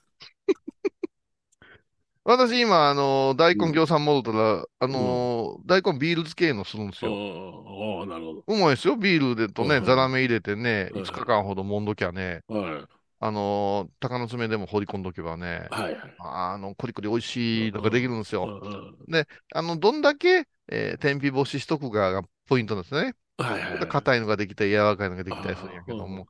[2.25, 7.11] 私今、あのー大根行さん戻ったら、あのー大根ビール漬けのするんですよ。
[7.11, 8.95] ああ、なるほうまいですよ。
[8.95, 12.55] ビールでとね、うんザラメ入れてね、うん5日間ほどもんどきゃね、ど。
[12.55, 12.85] はい。
[13.19, 16.15] あのー鷹の爪でも放り込んどけばね、はいはい。
[16.19, 18.45] あの、コリコリ美味しいのができるんですよ。
[18.45, 18.71] うん
[19.07, 23.15] うんあの、どんだけ、えー天日干ししとくかがポイントなんですね。
[23.37, 23.87] はいはいはい。
[23.89, 26.27] 硬いのができたり、柔らかいのができたりするんやけども、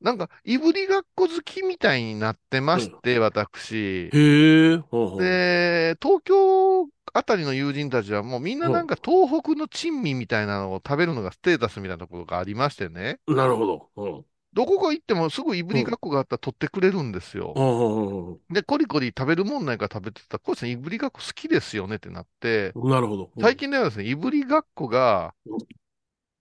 [0.00, 4.10] なんか、いぶりがっこ好きみたいになってまして、私。
[4.12, 4.82] へえ。
[5.16, 13.18] で、東京あたりの友人たちはもうみんななんか東北の珍味みたいなのを食べるのがステータスみたいなところがありましてね。
[13.26, 13.90] なるほど。
[13.96, 14.24] うん。
[14.52, 17.52] どこか行ってもすぐいぶりがっこがあったら取ってくれるんですよ。
[17.56, 22.90] うんうんで、コリコリ食べるもんないから食べてたら、こいついぶりがっこ好きですよねってなって、うん。
[22.90, 23.30] なるほど。
[23.40, 25.34] 最近ではですね、いぶりがっこが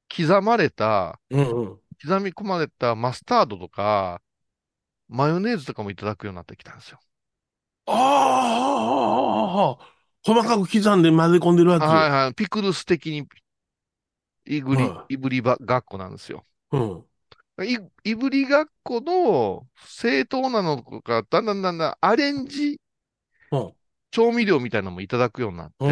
[0.09, 1.79] 刻まれた、うんうん。
[2.01, 4.21] 刻み込まれたマスタードとか、
[5.07, 6.99] マヨネーズとかもいただくようになってきたんですよ。
[7.87, 11.83] ああ、細かく刻んで混ぜ込んでるやつ。
[11.83, 12.33] はいはい。
[12.35, 13.27] ピクルス的に、
[14.45, 16.45] いぶりは、いぶりばがっこなんですよ。
[16.71, 17.05] うん。
[17.65, 22.79] い、いぶりがっこの正当なのとか、だんだんだんだんアレンジ
[23.51, 23.73] うん。
[24.11, 25.89] 調味料みたいなのもいただくようになって、う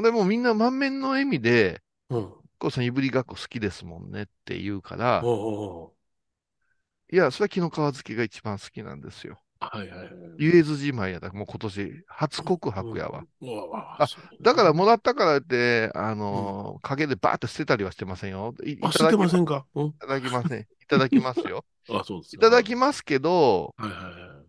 [0.00, 2.32] んでもうみんな満面の笑みで、うん。
[2.60, 2.68] うん。
[2.68, 5.98] こうさんいぶりがっこ好きですもんねって言うから、うんうんうん
[7.10, 9.40] いや、それは木の皮漬けが一番好きなんですよ。
[9.60, 10.08] はいはいはい。
[10.38, 11.30] 言えずじまいやだ。
[11.32, 13.24] もう今年初告白やわ。
[13.40, 13.46] う
[13.98, 18.54] あそうだからもらったからって、あのー陰でバーって捨てたりはしてませんよ。
[18.64, 19.66] いいただきませんか？
[19.74, 19.94] うん。
[19.98, 20.60] ただきません。
[20.60, 21.64] いただきますよ。
[21.90, 24.48] あ、そうですいただまきますけど、はいはいはい。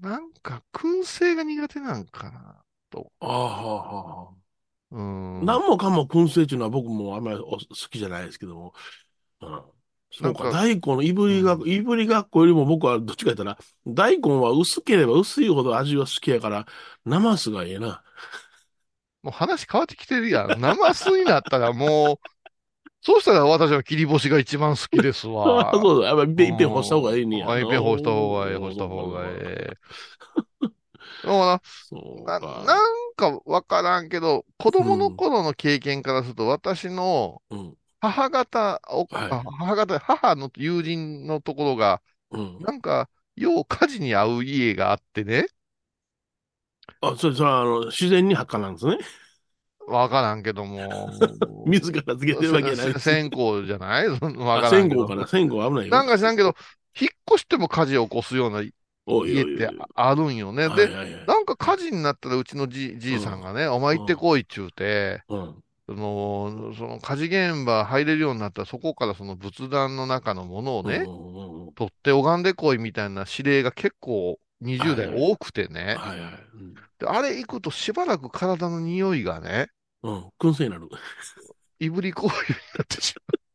[0.00, 2.62] なんか燻製が苦手なんかな。
[3.20, 3.28] ああ、
[3.62, 4.45] はあ、は
[4.96, 5.42] うーあ。
[5.42, 5.44] ん。
[5.44, 7.58] 何もかも燻製っていうのは僕もあんまりお好
[7.90, 8.74] きじゃないですけども。
[9.42, 9.62] うん。
[10.10, 16.66] そうか、なんか大根のいぶりがっこ、いぶりがっこよりも僕はどっちか言ったら、大根は薄ければ薄いほど味は好きやから、
[17.04, 18.02] ナマスがええな。
[19.22, 20.60] もう話変わってきてるやん。
[20.60, 22.28] 生酢になったらもう、
[23.02, 25.70] そうしたら私は切り干しが一番好きですわ。
[25.74, 27.50] そうだ、やっぱりいっぺん干した方がいいねや。
[27.50, 29.36] あいっぺん干した方がいい、干した方がいい。
[31.90, 32.40] そうか。
[32.64, 37.76] なんかわからんけど、子供の頃の経験からすると、私のうん。
[38.00, 42.58] 母方、おはいあ母方、母の友人のところが、うん。
[42.60, 45.46] なんか、よう火事に遭う家があってね、
[47.00, 48.98] あ、それ、それは、あの、自然に発火なんですね。
[49.86, 51.08] わからんけども、
[51.66, 54.08] 自らつけてるわけじゃないせ線香じゃない？
[54.08, 54.18] わ
[54.58, 55.06] あからんけど。
[55.06, 55.26] 線香かな？
[55.28, 55.90] 線香危ないよ。
[55.92, 56.56] なんか知らんけど、
[57.00, 58.62] 引っ越しても火事を起こすような
[59.06, 60.68] 家ってあるんよね。
[60.68, 60.88] はいで、
[61.26, 65.54] なんか火事になったらうちのじじいさんがね、お前行ってこいっちゅうて、うん。
[65.88, 75.98] その、その火事現場入れるようになったらそこからその仏壇の中のものをね、うんうんうん取って拝んでこいみたいな指令が結構20代多くてね。
[76.98, 79.68] であれ行くとしばらく体の匂いがね、
[80.02, 80.14] うん。
[80.14, 80.24] うん。
[80.40, 80.88] 燻製になる。
[81.78, 83.45] いぶりこういうになってしまう。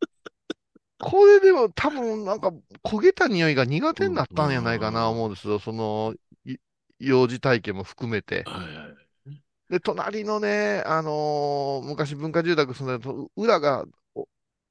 [1.01, 2.51] これでも多分なんか
[2.83, 5.59] 焦げた匂いが苦手になったんやないかな思うんですよ。
[5.59, 6.57] その、い
[6.99, 8.43] 幼児体験も含めて。
[8.43, 9.11] はいはい。
[9.69, 13.85] で、隣のね、あのー昔文化住宅住んでると、裏が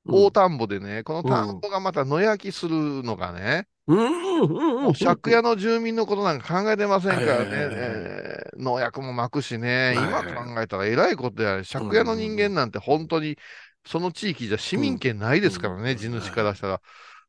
[0.07, 4.87] 大田んぼでね、この田んぼがまた野焼きするのがね、うん。
[4.87, 4.89] うん。
[4.89, 4.95] う。
[4.95, 8.11] 借家の住民のことなんか考えてませんからね、はいはいはいはい。
[8.17, 13.39] えー農薬も撒くしね、今考えたらえらいことや、借家の人間なんて本当に、
[13.87, 16.81] その地域じゃ市民権ないですからね、うん地主からしたら。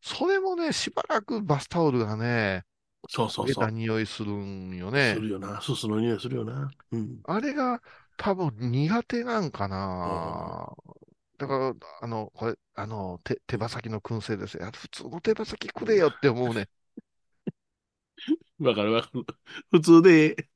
[0.01, 2.65] それもね、しばらくバスタオルがね、
[3.09, 3.71] そうそうそう。
[3.71, 5.19] 匂いするんよねす。
[5.19, 5.61] るよな。
[5.61, 6.71] すすの匂いするよな。
[6.91, 7.21] うん。
[7.23, 7.81] あれが
[8.17, 10.67] 多分苦手なんかな。
[11.37, 14.71] だから、あの、これ、あの、手、手羽先の燻製ですよ。
[14.73, 16.69] 普通の手羽先くれよって思うね。
[18.59, 19.25] わかるわかる。
[19.71, 20.49] 普通で、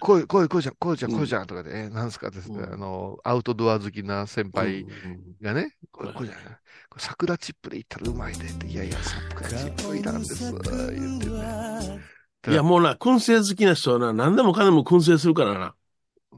[0.00, 6.56] こい、こい、こいちゃん、こいちゃん、うんこいちゃんとかで、え、なんすかですね、うんあの、アウトドア好きな先輩うんがね、これ、はいこいちゃん、これ
[6.98, 12.00] 桜チップでいったらうまいでって、いやいや、桜チップいらんです、言ってね。
[12.48, 15.74] いや、もうな、燻製好きな人はな、何でもかんでも燻製するからな。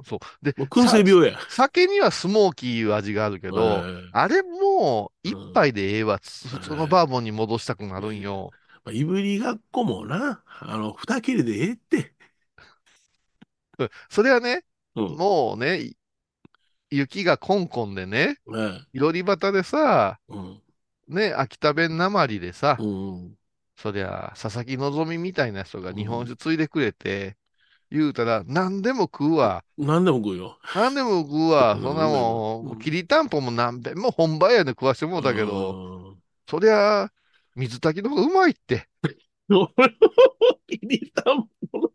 [0.04, 0.18] そう。
[0.44, 1.38] で、燻製病や。
[1.50, 8.50] 酒にはスモーキー味があるけど、はいあれもう一杯でええわ、普通のバーボンに戻したくなるんよ。
[8.84, 12.14] まあいぶりがっこもな、あの、二切れでええって。
[13.78, 15.16] うんそれはね、うん。
[15.16, 15.96] もうね、い
[16.90, 20.62] 雪がコンコンでね、はいいろり端でさ、うん。
[21.08, 23.36] ね、秋田弁なまりでさ、うん。
[23.76, 24.76] そりゃ、佐々木
[25.12, 27.36] 希みたいな人が日本酒ついでくれて、
[27.90, 29.64] 言うたら、何でも食うわ。
[29.76, 30.58] 何でも食うよ。
[30.74, 31.74] 何でも食うわ。
[31.74, 36.16] うんそんなもうんん、きりたんぽも何べんも本場やで食わしてもうたけど、ど。
[36.48, 37.10] そりゃ、
[37.56, 38.88] 水炊きの方がうまいって。
[39.50, 39.68] 俺も
[40.66, 41.91] 気に入ったもの。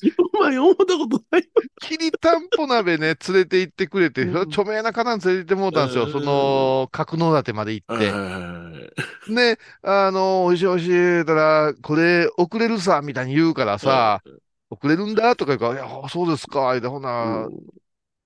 [0.34, 1.48] お前思ったことない。
[1.80, 6.04] きりたんぽ鍋ね、 連れて行ってくれて、うん著名な方に連れて行ってもうたんですよ。
[6.04, 8.10] うんその、角館まで行って。
[8.10, 8.88] は
[9.28, 14.22] いね、あの、おいしいおいしい、言うたら、これ、遅れるさ、みたいに言うからさ、
[14.68, 17.48] 遅れるんだとか言うから、いや、そうですか、言うてほな、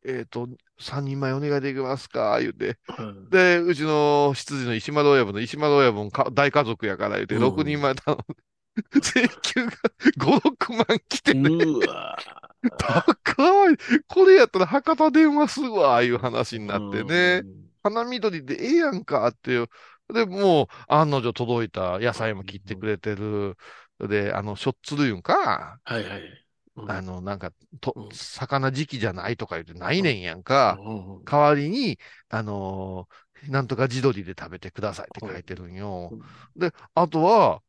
[0.06, 0.48] えっと、
[0.78, 2.78] 3人前お願いできますか言うて。
[2.98, 8.24] うんで、うちの執事の石丸親分の石丸親分か大家族やから言うて、うん6人前頼んで、
[9.02, 9.72] 請求が
[10.16, 12.18] 5、6万来てね、うわ
[12.76, 13.76] 高い。
[14.08, 17.44] これやったら博多電話するわ、いう話になってね。
[17.44, 19.68] うん花緑でええやんかっていう。
[20.12, 23.56] で、もう、案の定届いた野菜も切ってくれてる。
[24.00, 26.46] で、あの、しょっつるいうんか、はいはい。
[26.76, 30.82] うんあの、なんか、とう、ん魚時期じゃないとか言ってないねんやんか。
[31.24, 33.16] 代わりに、あのー
[33.50, 36.16] なんとか地鶏で食べてくださいって書いてるんよ。
[36.56, 37.62] で、あとは、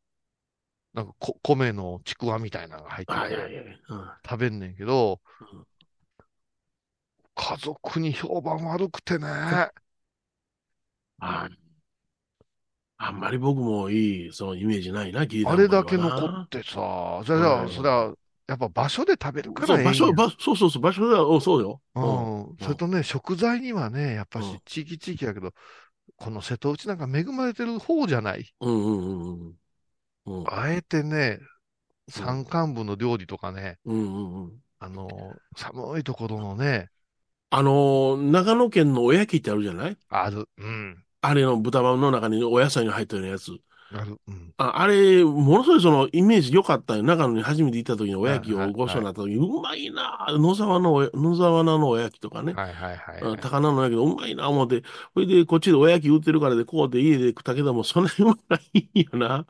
[0.98, 3.82] なんかこ、米のちくわみたいなのが入ってはいはいて、はい。
[3.88, 5.66] うん食べんねんけどうん、
[7.34, 9.70] 家族に評判悪くてね。
[11.22, 11.48] あ
[12.96, 18.14] あんまり僕もいい、そのイメージないな、聞いたあれだけ残ってさ、じゃあ、じゃあうんそれは、
[18.46, 21.82] やっぱ場所で食べるかそう、場所、場そうそうそう、場所だ、おそうよ。
[21.94, 22.00] う
[22.54, 22.56] ん。
[22.60, 25.52] それとね、食材にはね、やっぱうんし地域地域やけど、
[26.16, 28.54] この瀬戸内なんか恵まれてる方じゃない？
[28.60, 29.58] うんうんうん
[30.28, 30.40] うん。
[30.40, 31.38] うんあえてね、
[32.08, 34.62] 山間部の料理とかね、うんうんうん。
[34.78, 35.08] あの、
[35.56, 36.90] 寒いところのね、
[37.50, 39.98] あのー、長野県のおやきってあるじゃない？
[40.08, 40.48] ある。
[40.58, 41.04] うん。
[41.20, 43.52] あれの豚まんの中にお野菜が入ってるやつ。
[43.92, 44.20] ある。
[44.26, 44.52] うん。
[44.58, 47.02] ああれ、ものすごいそのイメージ良かったよ。
[47.02, 52.52] 長野に初めて行った時におやきはいはいをごちそうになった時に、うまいなぁ野沢の野沢菜のおやきとかね。
[52.52, 53.40] はいはいはい、うんはい。
[53.40, 54.82] 高菜のおやきでうまいな思って、
[55.14, 59.26] それでこっちでおやき売ってるからで、こうで家で食ったけども、そんなにうまいよな。
[59.26, 59.44] や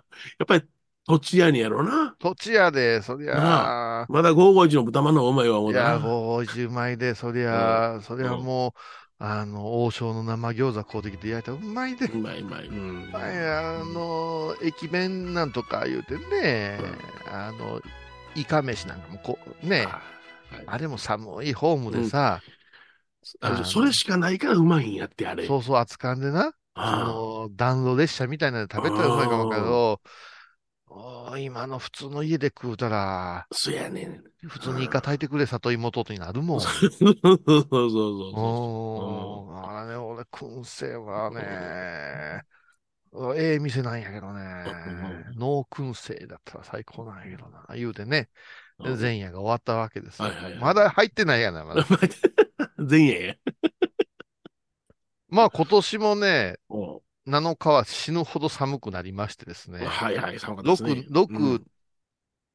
[0.44, 0.64] っぱり
[1.06, 2.14] 土地屋にやろな。
[2.18, 5.98] 土地やで、そりゃあ、まだ551の豚まんのうまいわ、思たいうや、な。
[5.98, 8.72] もう10枚で、そりゃあ、そりゃうんもう、
[9.20, 12.06] あの、王将の生餃子買うてきて焼いたらうまいで。
[12.06, 12.66] うまいうまい。
[12.66, 13.10] うん。
[13.10, 16.78] まあ、あの、駅弁なんとか言うてね、
[17.26, 17.80] あの、
[18.36, 19.88] イカ飯なんかもこう、ね、
[20.50, 22.42] はいあれも寒いホームでさ、
[23.64, 25.46] それしかないからうまいんやって、あれ。
[25.46, 30.00] そうそう扱んでな、ああの、暖炉列車みたいなので食べたらうまいかもけど、
[31.36, 34.24] 今の普通の家で食うたら、そやねん。
[34.48, 36.60] 普通にイカ炊いてくれ、里芋とになるもん。
[36.62, 37.14] そうそうそう
[37.44, 42.42] そうあれ、俺、燻製はね、
[43.36, 44.64] ええ店なんやけどね、
[45.36, 48.28] 脳燻製だったら最高なんやけどな、言うてね、
[48.78, 50.22] 前夜が終わったわけです
[50.60, 51.86] まだ入ってないやな、まだ。
[52.78, 53.34] 前夜や。
[55.28, 61.06] まあ今年もね、お7日は死ぬほど寒くなりましてですね、はいはい、寒かったですね。
[61.10, 61.62] 6、6、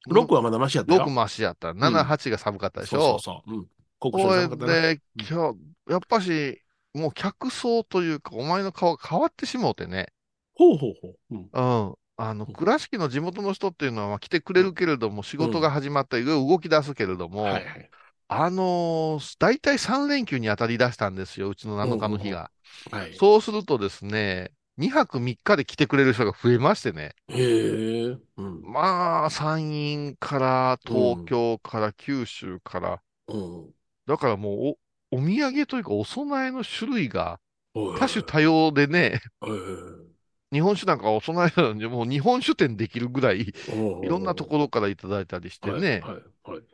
[0.10, 1.02] 6はまだマシやったよ。
[1.02, 1.74] 6マシやった。
[1.74, 3.00] 7、8が寒かったでしょ？
[3.00, 3.56] そうそうそう。
[3.56, 3.68] うん。
[4.00, 4.82] 国これ書寒かったね。
[4.96, 6.62] で、今日、やっぱし、
[6.94, 10.08] もう客層というか、お前の顔が変わってしもうてね。
[10.56, 11.16] ほうほうほう。
[11.32, 11.50] うん。
[11.52, 11.96] うん。
[12.16, 17.90] あの、倉敷の地元の人っていうのはまあ来てくれるけれども、仕事が始まったり、動き出すけれども、はいはい。
[18.28, 22.52] あのー、大体3連休に当たり出したんですよ、うちの7日の日が。
[22.92, 23.16] はい。
[23.16, 27.16] そうするとですね、2泊3日で来てくれる人が増えましてね。
[27.30, 28.18] へえ。
[28.38, 28.62] うん。
[28.62, 33.74] まあ、山陰から、東京から、九州から、うん。
[34.06, 34.78] だからも
[35.12, 37.40] うお、お土産というかお供えの種類が
[37.74, 40.14] 多多種多様でね、へ
[40.52, 44.06] 日本酒なんかお供えなのにもう日本酒店できるぐらい、え。
[44.06, 46.04] いろんなところからいただいたりしてね。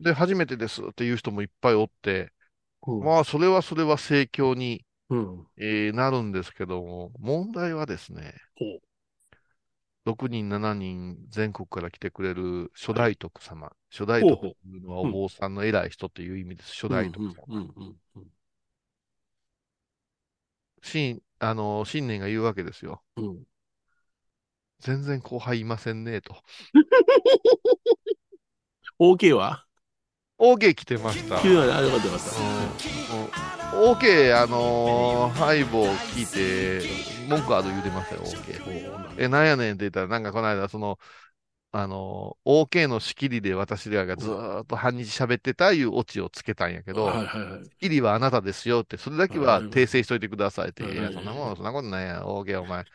[0.02, 2.32] で、初めてですっていう人もいっぱいおって、
[2.88, 5.48] うんまあ、それはそれは盛況に、うん。
[5.58, 8.80] えーなるんですけども、問題はですね、ほ
[10.06, 13.72] 6人、7人、全国から来てくれる諸大徳様。
[13.90, 16.74] 諸大徳というのはお坊さんの偉い人という意味です。
[16.74, 16.92] 諸う。
[16.92, 17.34] 大徳様。
[17.48, 18.26] うんうんうん
[20.82, 23.04] 新、あの、新年が言うわけですよ。
[23.18, 23.26] うん。
[23.26, 23.44] うん。
[24.80, 26.42] 全然後輩いませんね、と。
[28.98, 29.66] OK は
[30.38, 31.42] OK 来てました。
[31.42, 32.40] 急なあ、よかったよかった。
[33.16, 36.90] うんうん OK、あのーハイボー聞いて、
[37.28, 38.64] 文句ある言うてましたよ、OK。
[39.16, 40.98] え、なんやねんって言ったら、なんかこの間、その、
[41.72, 47.64] あのー OK の仕切りで私らがずーっと半日喋ってたいうオチをつけたんやけど、はいはいはい。
[47.66, 50.84] 仕切りはあなたですよって、それだけは訂正しといてくださいって。
[50.84, 52.86] はいいや、そんなもん、そんなことないやん、OK お前。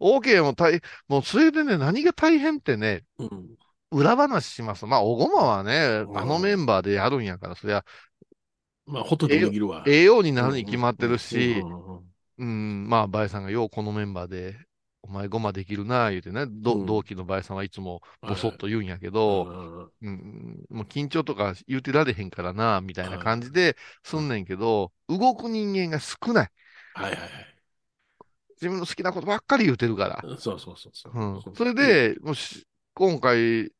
[0.00, 3.56] OK も大、もうそれでね、何が大変ってね、うん。
[3.92, 4.86] 裏話します。
[4.86, 7.84] まあ、おごまはね、うんあのメンバーでやるんやから、そりゃ、
[8.90, 9.84] まあ、ほっといてもできるわ。
[9.86, 11.62] 栄養になるに決まってるし
[12.38, 14.56] う、んまあ、バイさんがようこのメンバーで、
[15.02, 19.48] お前ごまできるな、言うてね、どうん同期のバイさんはいつもボソッと言うんやけうど、ん
[20.02, 26.50] うんうん、もう緊張とか言うてられへんからな、みたいな感じですんねんけど、動く人間が少ない。
[26.94, 27.20] はいはい
[28.60, 30.28] 自分の好きなことばっかり言うてるから。
[30.28, 30.38] はい。
[30.38, 31.12] そうそうそうそう。
[31.14, 31.42] うん。
[31.54, 33.72] それで、もし、今回、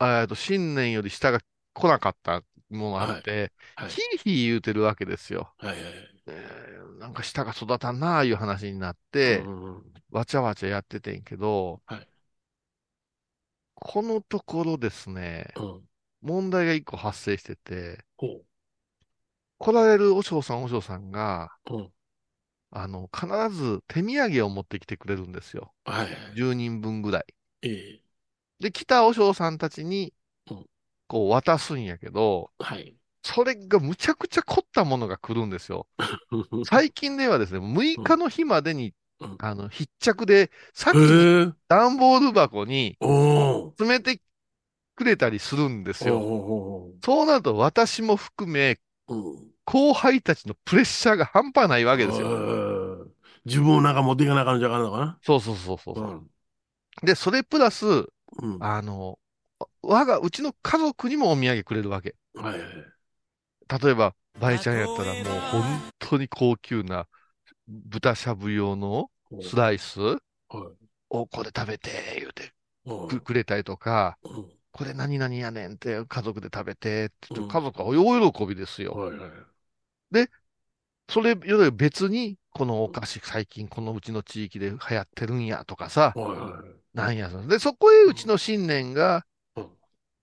[0.00, 1.38] えっと、新年より下が
[1.72, 2.42] 来なかった
[2.72, 3.90] っもあって、はい。
[3.90, 5.54] ヒーヒー言うてるわけですよ。
[5.58, 6.10] はいはい。
[6.26, 12.08] えーなんか舌が育たんなあいう話になって、うんうんわちゃわちゃやっててんけど、はい
[13.74, 15.88] このところですね、うん。
[16.22, 18.26] 問題が一個発生してて、ほ
[19.58, 21.76] 来られるお嬢さんお嬢さんが、う。
[21.76, 21.92] うん。
[22.72, 25.72] あの、必ず手土産を持ってきてくれるんですよ。
[25.84, 26.36] はいはい。
[26.36, 27.24] 10人分ぐらい。
[27.62, 28.02] ええ。
[28.60, 30.12] で、来たお嬢さんたちに
[30.50, 30.66] うん、
[31.10, 32.96] こう渡すんやけど、はい。
[33.24, 35.88] それがむちゃくちゃ凝ったものが来るんですよ。
[36.64, 40.98] 最近ではですね、6日の日までに、うんあの、必着で、さっき。
[41.66, 42.96] 段ボール箱に。
[43.76, 44.20] 詰めて
[44.94, 46.20] くれたりするんですよ。
[46.20, 49.50] おそうなると私も含め、ーうん。
[49.64, 52.28] 後輩たちのプレッシャーが半端ないわけですよ。
[52.28, 53.06] よ。
[53.44, 55.18] 自分をなんか持っていかなあかんじゃあかんのかな。
[55.22, 56.00] そうそうそうそう。
[56.00, 56.30] うん。
[57.02, 57.84] で、それプラス、
[58.58, 59.19] あの、
[59.82, 62.14] 我が、うちの家族にもお土産くれるわけ。
[62.34, 62.60] いはい。
[63.82, 67.08] 例えば、バイちゃんやったらもう本当に高級な
[67.68, 69.10] 豚しゃぶ用の
[69.40, 70.00] スライス
[70.48, 70.90] はい。
[71.10, 72.52] をこれ食べて、言うて
[72.84, 79.00] うんくくれたりとか、うんこれ何々やねんって家族で食べてって家族は大喜びですよ。
[79.00, 79.30] はいはい。
[81.08, 86.80] それより別に、このお菓子最近このうちの地域で流行ってるんやとかさ、はいはい。
[86.94, 89.24] なんやで、そこへうちの新年がうん、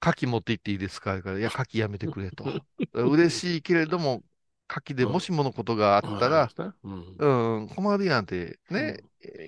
[0.01, 1.15] 牡蠣持って行っていいですか？
[1.17, 2.45] いや、牡蠣やめてくれと。
[2.93, 4.23] 嬉しいけれども、
[4.69, 6.51] 牡蠣でもしものことがあったら、
[6.83, 7.17] うん。
[7.19, 8.97] うん、困るやんって、ね、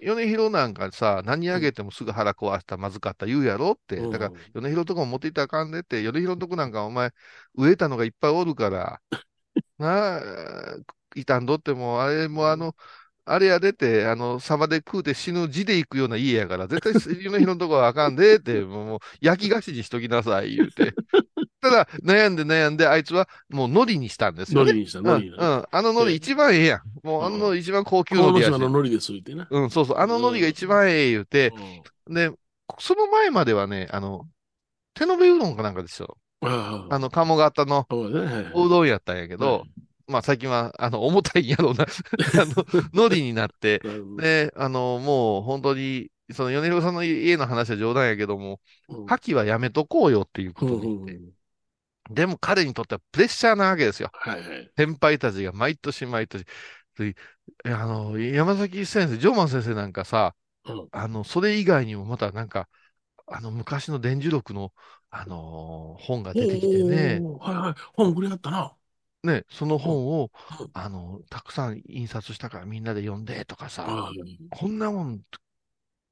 [0.04, 3.98] 米広なんかさ、何あげてもすぐ腹壊した、まずかった言うやろって。
[3.98, 4.10] うん。
[4.12, 7.12] だから、米広とこも持っていったらあかんでって、米広とこなんかお前、
[7.56, 9.02] 植えたのがいっぱいおるから、
[9.80, 10.22] なあ、
[11.16, 12.76] 傷んどっても、あれもあの、
[13.32, 20.94] あれやでって、あの、サバで食うて死ぬ字で行くような家やから、絶対米広のとこはあかんで って、もう焼き菓子にしときなさい、言うて。
[21.62, 24.72] ただ、悩んで悩んで、あいつはもう海苔にしたんですよね。
[24.72, 25.36] 海苔にした、うん、海苔に。
[25.36, 25.66] うん。
[25.70, 27.08] あの海苔一番ええやん。
[27.08, 28.52] もうあの海苔一番高級こ海苔やし。
[28.52, 29.48] の島の海苔ですいてな。
[29.50, 29.98] うん、そうそう。
[29.98, 31.52] あの海苔が一番ええ言うて、
[32.10, 32.32] で、
[32.80, 34.26] その前まではね、あの、
[34.94, 36.18] 手延べうどんかなんかですよ。
[36.42, 39.66] ああの、鴨型のそうどんやったんやけど、
[40.10, 41.86] まあ最近は、あの、重たいんやろうな。
[42.42, 51.22] あの、海苔になって、うんで、あの、もう本当に、その米広さんの家の話は冗談やけども、うん牡蠣はやめとこうよっていうことに言って。
[52.10, 54.12] でも彼にとってはプレッシャーなわけですよ。
[54.12, 54.72] はいはい。
[54.78, 56.46] 先輩たちが毎年毎年。
[56.98, 57.16] で
[57.66, 60.36] あの、山崎先生、ジョーマン先生なんかさ、
[60.66, 62.70] うんあの、それ以外にもまたなんか、
[63.28, 64.74] あの、昔の伝授録の、
[65.12, 67.82] あのー本が出てきてね、はいはい。
[67.96, 68.76] 本くれはったな。
[69.24, 74.12] ね、その本をうん、あの、たくさん印刷したからみんなで読んでとかさ、あ
[74.52, 75.22] こんなもん、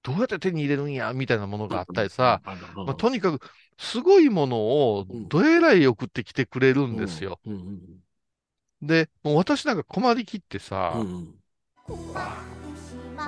[0.04, 3.46] どうやって手に入れるんや、みたいなものがあったりさ、あのまあ、とにかく、
[3.78, 5.28] すごいものをうん。
[5.30, 6.96] どえらい送ってきてくれるん。
[6.98, 7.40] ですよ。
[7.46, 7.54] うん。
[7.54, 8.88] うん。
[8.88, 9.78] で、もう私なん。
[9.78, 11.40] か困りきってさ、うん。
[11.88, 11.94] う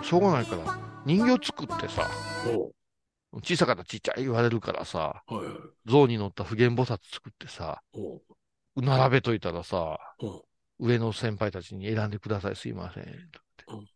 [0.01, 0.03] ん。
[0.03, 2.09] しょうがないから、人形作ってさ、
[3.32, 5.53] お小さかったらちっちゃい言われるからさ、はいはい。
[5.86, 8.21] 象に乗った普賢菩薩作ってさ、お
[8.82, 10.43] 並べといたらさ、お
[10.80, 13.03] 上の先輩たちに選んでください、すいません。
[13.32, 13.89] とかって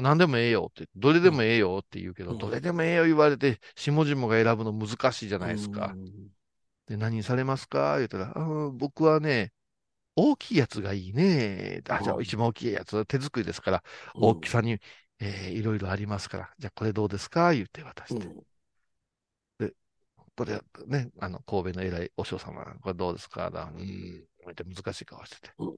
[0.00, 2.38] 何でもええよって、どれでもええよって言うけど、うん。
[2.38, 5.92] どれでもええよ言われて、下々が選ぶの難しいじゃないですか。
[5.94, 6.28] うん。
[6.86, 7.96] で、何されますか？
[7.98, 8.34] 言ったら、
[8.72, 9.52] 僕はね、
[10.16, 11.82] 大きいやつがいいね。
[11.88, 12.22] あ、じゃあうん。
[12.22, 14.78] 一番大きいやつ、手作りですから、大きさに、
[15.20, 17.52] えーいろいろありますから、じゃあこれどうですか？
[17.52, 18.26] 言って渡して。
[20.38, 25.50] うんこれ、ね、あの、神戸の偉いお嬢様、これどうですかだうん、見て難しい顔してて。
[25.58, 25.76] うん。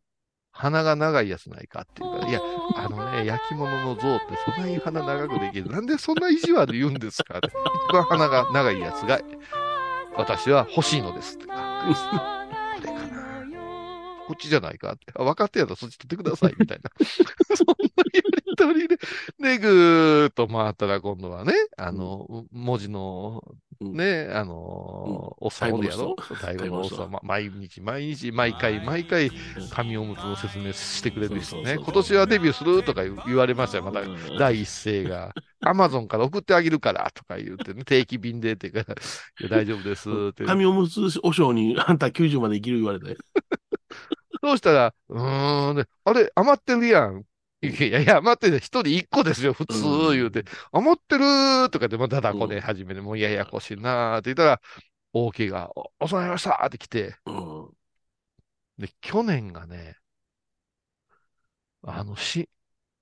[0.52, 2.40] 鼻が長いやつないかって言うから、いや、
[2.76, 5.68] あのね、焼き物の像ってそんなに鼻長くできる。
[5.68, 7.48] なんでそんな意地悪言うんですかって。
[7.48, 9.20] 一番鼻が長いやつが、
[10.16, 11.46] 私は欲しいのですって。
[14.24, 15.12] あこっちじゃないかって。
[15.14, 16.90] あ分かってやったらそっち取ってください、 みたいな。
[17.56, 17.74] そんな
[18.12, 18.98] やりとりで。
[19.38, 23.42] で、ぐーっと回ったら今度はね、あの、文字の、
[23.80, 26.14] うんね、あの、おっさんおるやろ？
[26.16, 29.30] 買い物のおっさ毎日、毎日、毎回、毎回、
[29.70, 31.76] 紙おむつの説明してくれる人ね。
[31.76, 34.00] 今年はデビューするとか言われましたよ、まだ。
[34.00, 38.94] うん第一声が、 アマゾンから送ってあげるからとか言ってね、定期便でって言うか
[39.48, 40.44] 大丈夫ですって。
[40.46, 43.16] 紙おむつお尚にあんた90まで生きる言われて。
[44.44, 47.24] そうしたら、うーん、であれ、余ってるやん。
[47.62, 48.58] いやいや余ってる。
[48.58, 50.44] 一人一個ですよ、普通、うん言うて。
[50.72, 54.60] 余ってるとかで、まただこね始めて、もうややこしいなーって言ったら、
[55.14, 57.70] 大木が、お、お世話になりましたって来て、うん
[58.78, 59.96] で、去年がね、
[61.82, 62.48] あの、し、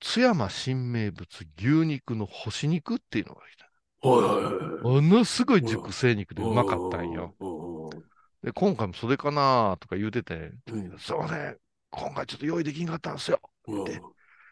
[0.00, 1.26] 津山新名物
[1.56, 3.70] 牛肉の干し肉っていうのが来た。
[4.02, 7.34] ものすごい熟成肉でうまかったんよ。
[7.40, 7.51] うん。
[8.42, 10.98] うんで、今回もそれかなとか言うてて、うん。
[10.98, 11.56] すいません、
[11.90, 13.40] 今回ちょっと用意できんかったんですよ。
[13.68, 13.84] うん。
[13.84, 14.00] で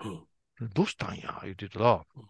[0.05, 0.69] うん。
[0.75, 1.41] どうしたんや？
[1.43, 2.25] 言ってたらうん、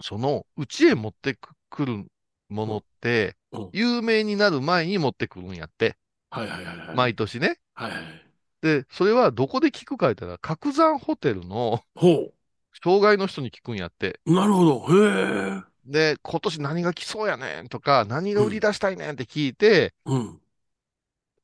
[0.00, 1.36] その、うちへ持って
[1.68, 2.06] くる
[2.48, 5.96] ものってうん、有名になる前に持ってくるんやって、
[6.30, 6.96] はいはいはいはい。
[6.96, 7.58] 毎年ね。
[7.74, 8.02] はいはい。
[8.62, 12.32] で、それはどこで聞くか言ったら、角山ホテルのほ
[12.82, 14.20] 障害の人に聞くんやって。
[14.26, 14.34] う。
[14.34, 14.86] なるほど。
[14.88, 15.62] へえ。
[15.84, 20.40] で、今年何が来そうやねんとか、何が売り出したいねんって聞いて、うん。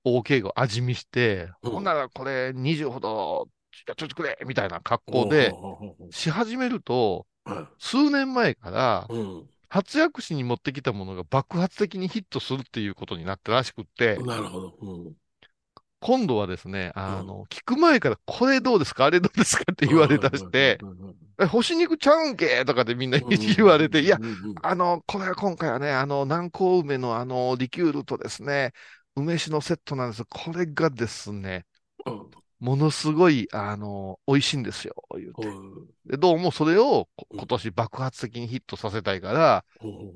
[0.05, 3.49] 大敬語味見して、うんほんならこれ20ほど、
[3.87, 5.53] ちょちょっとくれみたいな格好で、
[6.11, 7.27] し始めると、
[7.79, 9.15] 数年前からい。
[9.15, 9.49] うん。
[9.69, 14.75] 初薬師に持ってきたものが爆発的にヒットするっていうことになったらしくって、なるほど。
[14.83, 15.13] うん。
[15.99, 20.79] 今度はですね、あの、聞く前からこれどうですかあれどうですかって言われだして、
[21.39, 28.73] 干し肉ちゃうんけとかでみんな言われて、いや、うんうんあの、これは今回はね、あの、南高梅のあの、リキュールとですね、
[29.17, 30.25] 梅酒のセットなんです。
[30.25, 31.67] これがですね、
[32.07, 35.49] うんものすごい、あの、美味しいんですよ、言うて。
[35.49, 39.65] うんで、どうもそれを今年爆発的にヒットさせたいから、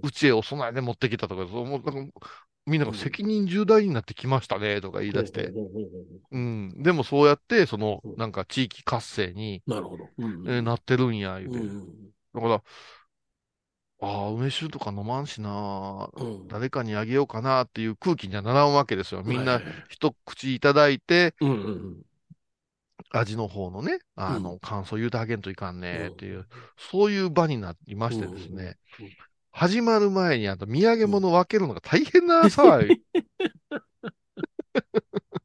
[0.03, 2.21] うちへお供えで持ってきたとか、そうもうなんか
[2.67, 5.53] みんなが責任重大になってきましたね、とか言い出して。
[5.53, 5.71] ほ
[6.33, 6.83] うん。
[6.83, 10.09] でもそうやって、そのう、んなんか地域活性に、なるほど。
[10.19, 11.59] うんえーなってるんや、言うて。
[11.59, 12.63] うんだから、
[14.01, 16.49] ああ、梅酒とか飲まんしな、うん。
[16.49, 19.23] 誰かにあげようかなっていう空気にはならんわけですよ。
[19.25, 22.03] みんな一口いただいて、うんうん
[23.11, 25.81] 味の方のね、あうの、感想言うてあげんといかんうん。
[25.81, 29.13] ねっていう、そういう場になりましてですね、うんうん
[29.59, 33.03] 始まる前にあと土産物分けるのが大変な騒ぎ。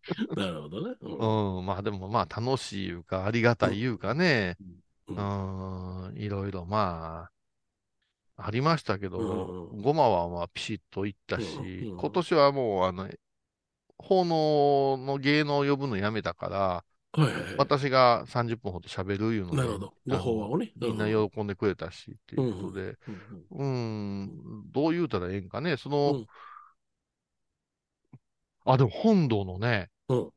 [0.36, 0.96] なるほどね。
[1.02, 1.58] うん。
[1.60, 4.58] うん、まあでもまあ楽しいいうか、ありがたいいうかね、
[5.08, 6.14] ううん。
[6.14, 7.32] ん、いろいろまあ、
[8.44, 9.82] ありましたけど、うんうん。
[9.82, 11.98] ごまはまあピシッといったし、うんうん。
[11.98, 13.10] 今年はもうあの、
[13.98, 16.84] 奉納の芸能を呼ぶのやめたから、
[17.24, 17.56] はいはいはい。
[17.58, 20.74] 私が30分ほど喋るいうので、ね。
[20.80, 22.98] みんなよ喜んでくれたし、っていうことで、
[23.52, 24.22] うん。
[24.22, 26.28] うん、どう言うたらええんかね、その、うん。
[28.66, 30.30] あ、でも本堂のね、うん。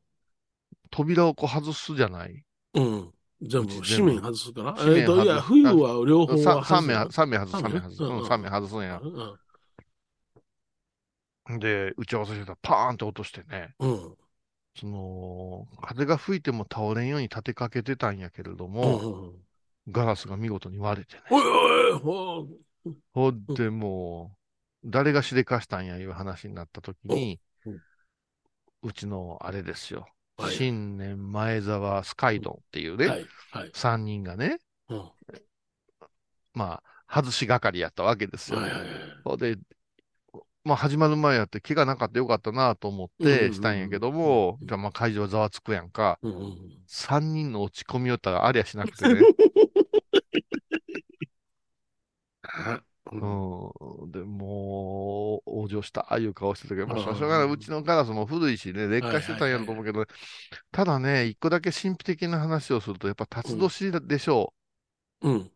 [0.91, 2.43] 扉をこう外すじゃない？
[2.73, 3.11] うん。
[3.41, 8.03] 全部、うち全部紙面外すかな紙面えっと、いや、外す冬は両方さは外す三面外す、三三面面外す。
[8.03, 9.01] うん、うんうん三面外すんや。
[9.03, 9.39] うん
[11.59, 14.15] で、打ち合わせしてたらパーンって落としてね、うん。
[14.77, 19.33] その、風が吹いても倒れんように立てかけてたんやけれどうんも。
[19.91, 21.21] ガラスが見事に割れてね。
[21.29, 22.47] おいおい
[22.85, 24.35] おいほんでも
[24.83, 27.39] う、誰がしでかしたんやいう話になった時に
[28.81, 30.07] うちのあれですよ。
[30.37, 33.25] はい新年前澤スカイドンっていうね、はい。
[33.51, 33.71] はい。
[33.73, 34.59] 三人がね、
[34.89, 35.11] うん
[36.53, 38.59] まあ、外し係やったわけですよ。
[38.59, 39.37] はいはいはい。
[39.37, 39.57] で、
[40.63, 46.19] まあ始まる前やって怪我なかったよかったなと思っうんうんうんてしたんやけども、じゃあまあ会場はざわつくやんか。
[46.21, 46.55] うんうん
[46.87, 49.21] 三人の落ち込みよったらありゃしなくてね。
[53.11, 53.19] うん。
[54.03, 54.11] うん。
[54.11, 57.49] で、もう、往生した、ああいう顔してたけど、まあ、うんしょうがない。
[57.51, 60.05] うちのガラスも古いしね、劣化してたんやろと思うけど、
[60.71, 64.53] ただね、一個だけ神秘的な話をすると、やっぱ、辰年でしょ
[65.21, 65.51] うん。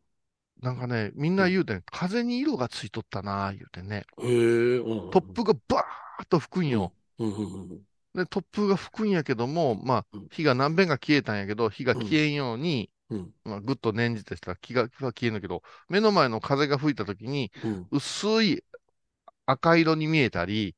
[0.61, 0.65] う。
[0.65, 4.05] なんかね、みんな言うてん、風に色がついとったな、言うてね。
[4.19, 4.27] へ
[4.75, 4.77] え。
[4.77, 6.93] うん突風がバーッと吹くんよ。
[7.19, 7.85] うんうんうん。
[8.13, 17.87] で、突風が吹くんやけども、まあうん、火が何遍か消えたんやけど、火が消えんように、うんまあ、ぐっと念じてしたら気が火が消えんだけど、目の前の風が吹いたときに、うん。
[17.91, 18.63] 薄い
[19.45, 20.75] 赤色に見えたり、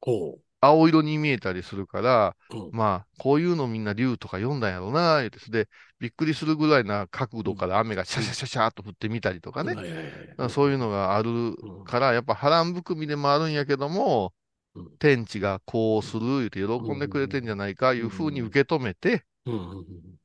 [0.00, 2.56] ほ青色に見えたりするから、う。
[2.56, 2.70] うん。
[2.72, 5.68] まあ、こういうのみんな竜とか読んだんやろな、言うてで、
[5.98, 9.74] びっくりするぐらいな角度から雨がシャシャシャシャーっと降ってみたりとかね。
[9.74, 14.32] からそういうのがあるから、やっぱ波乱含みでもあるんやけども、
[14.74, 20.18] うん天地がこうする、言うて喜んでくれてんじゃないか、いうふうに受け止めて、うんうんうん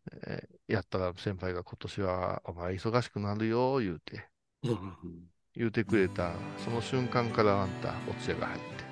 [0.68, 4.30] やったら先輩が今年はお前忙しくなるよ、言うて、
[4.64, 8.86] うんうん言うてくれた、その瞬間からあんた、お通夜が入って、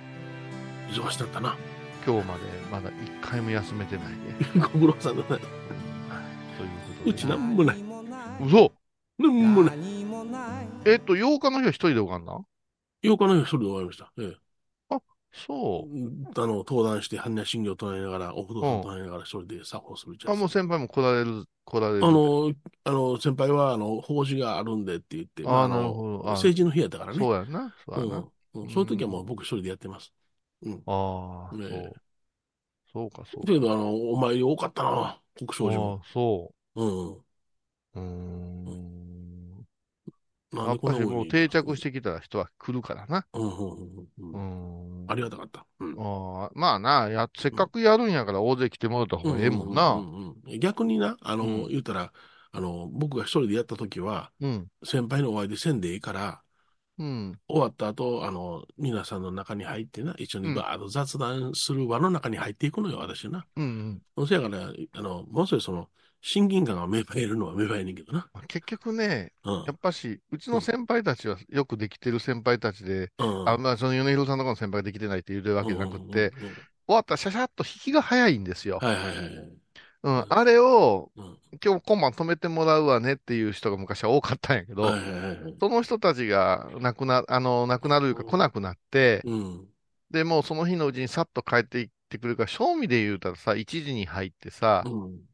[0.87, 0.93] うん。
[0.93, 1.57] 忙しかったな。
[2.05, 4.37] 今日までまだ一回も休めてないね。
[4.55, 5.27] ご苦労さんだね。
[6.57, 7.11] ということで。
[7.11, 7.77] うちなんもない。
[8.39, 8.73] 嘘
[9.19, 9.77] なんもない。
[10.85, 12.45] えっと、8日の日は一人でおかんな
[13.01, 14.11] 8日の日一人で終わりました。
[14.17, 14.46] ええ。
[15.45, 16.41] そう。
[16.41, 22.09] あの、登壇して般若心経を唱えながら、お不動産を唱えながら一人で作法するあ、もう先輩も来られる、来られる。
[22.09, 27.19] あの、あの、先輩は、あの、法事があるんでって言って、まあーなるほどあ政治の日やったからね。
[27.19, 27.75] そうやな。
[27.85, 28.25] そうやな。
[28.53, 30.13] うんうんそういう時はもう僕一人でやってます。
[30.85, 32.91] ああ、ねそう。
[32.91, 35.97] そうか、そうだけど、あの、お参り多かったな、国章寺あも。
[36.01, 37.25] あ、そうん。
[37.95, 37.99] う。
[37.99, 39.36] うーん。
[40.51, 43.25] まやっぱりもう定着してきたら人は来るからな。
[43.33, 45.11] うんうんうんうんうーん。
[45.11, 45.65] ありがたかった。
[45.79, 45.93] うん。
[45.93, 49.93] あーまあな、や、せっかくやるんやから大勢来てもらった方がええもんな。
[49.93, 52.13] うんうんうん逆にな、あの、うん言うたら、
[52.51, 54.67] あの、僕が一人でやった時は、うん。
[54.83, 56.41] 先輩のお会いでせんでいいから、
[56.97, 57.39] うん。
[57.47, 63.45] 終わった後、あの、皆さんの中に入ってな、一緒うんにバーッと雑談する輪の中に入っていくのよ、私な。
[63.55, 65.89] うんそやから、あの、もうそれその、
[66.21, 68.29] 親近感が芽生えるのは芽生えねんけどな。
[68.35, 68.41] うん。
[68.47, 73.45] 結局ね、うんやっぱし、うちの先輩たちはよくできてる先輩たちで、うん。
[73.45, 76.33] あ、まあ、その米広さんとかの先輩ができてないって言うわけじゃなくて、
[76.87, 78.79] 終わったらシャシャッと引きが早いんですよ。
[78.79, 79.57] はいはいはい。
[80.03, 80.25] うん。
[80.29, 85.57] あれを、うん今日今晩止めてもらうわねっていう人が昔は多かったんやけど、はいはいはいはい。
[85.61, 89.67] その人たちが亡くな、あの、亡くなるいうか来なくなって、うん。
[90.11, 95.26] で、もうその日のうちにさっと帰っていってくるから、正味で言うたらさ、1時に入ってさ、うん。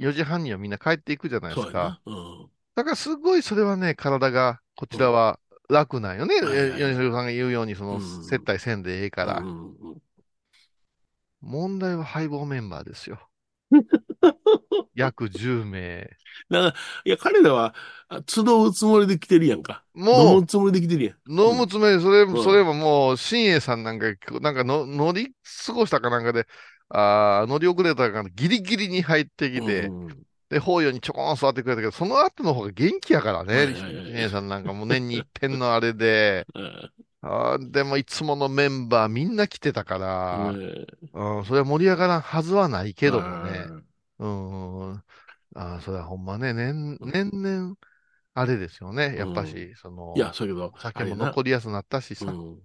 [0.00, 2.00] 4時半にはみんな帰っていくじゃないですか。
[2.06, 2.50] そうん。
[2.74, 5.38] だからすごいそれはね、体が、こちらは
[5.68, 6.34] 楽なんよね。
[6.40, 9.38] 米広さんが言うように、その、うん接待せんでええから。
[9.38, 9.96] うんうんうん
[11.42, 13.18] 問題は敗北メンバーですよ。
[14.94, 16.02] 約10名。
[16.50, 16.74] だから、
[17.04, 17.74] いや、彼らは、
[18.08, 19.84] あ集うつもりで来てるやんか。
[19.94, 21.16] 飲もうむ、つもりで来てるやん。
[21.30, 24.06] 飲むつもり、それ、うんそれももう、新栄さんなんか、
[24.40, 25.34] なんかの乗り
[25.66, 26.46] 過ごしたかなんかで、
[26.90, 30.22] あー乗り遅れたかな、ギリギリに入ってきて、うんうん。
[30.50, 34.04] で、法要にちょこん座ってくれたけど、その後の方が元気やからね、はいはいはい。
[34.06, 36.90] 新栄さんなんかもう年に一遍のあれで、 うん。
[37.22, 41.38] あーでもいつものメンバーみんな来てたから、うん。
[41.38, 43.66] うん、それは盛り上がらんはずはないけどもね。
[44.18, 44.92] うん。
[45.54, 47.76] あーそれはほんまね、年、年々、
[48.34, 49.16] あれですよね。
[49.16, 52.26] やっぱし、その、いや、そうやけど、酒も残りやすくなったしさ。
[52.26, 52.58] うん。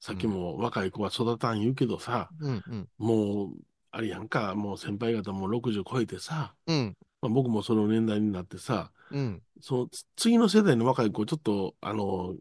[0.00, 3.48] さっきも若い子は育たん言うけどさ、うん、うん、もう、
[3.92, 12.34] あれやんか、もう先輩方も60超えてさ、うん、まあ、僕もその年代になってさ、うん、そのつ次の世代の若い子、ちょっと、あの、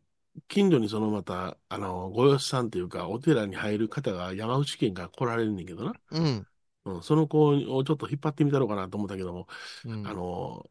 [0.47, 5.93] 近所にそのまた、あの、ご養子さんっていうか、お寺に入る方が山口県から来られるねんけどな。
[6.11, 6.47] うん、
[6.85, 9.47] うん、その子をちょっと引っ張ってみたろうかなと思ったけども、
[9.83, 10.07] うん。
[10.07, 10.69] あの、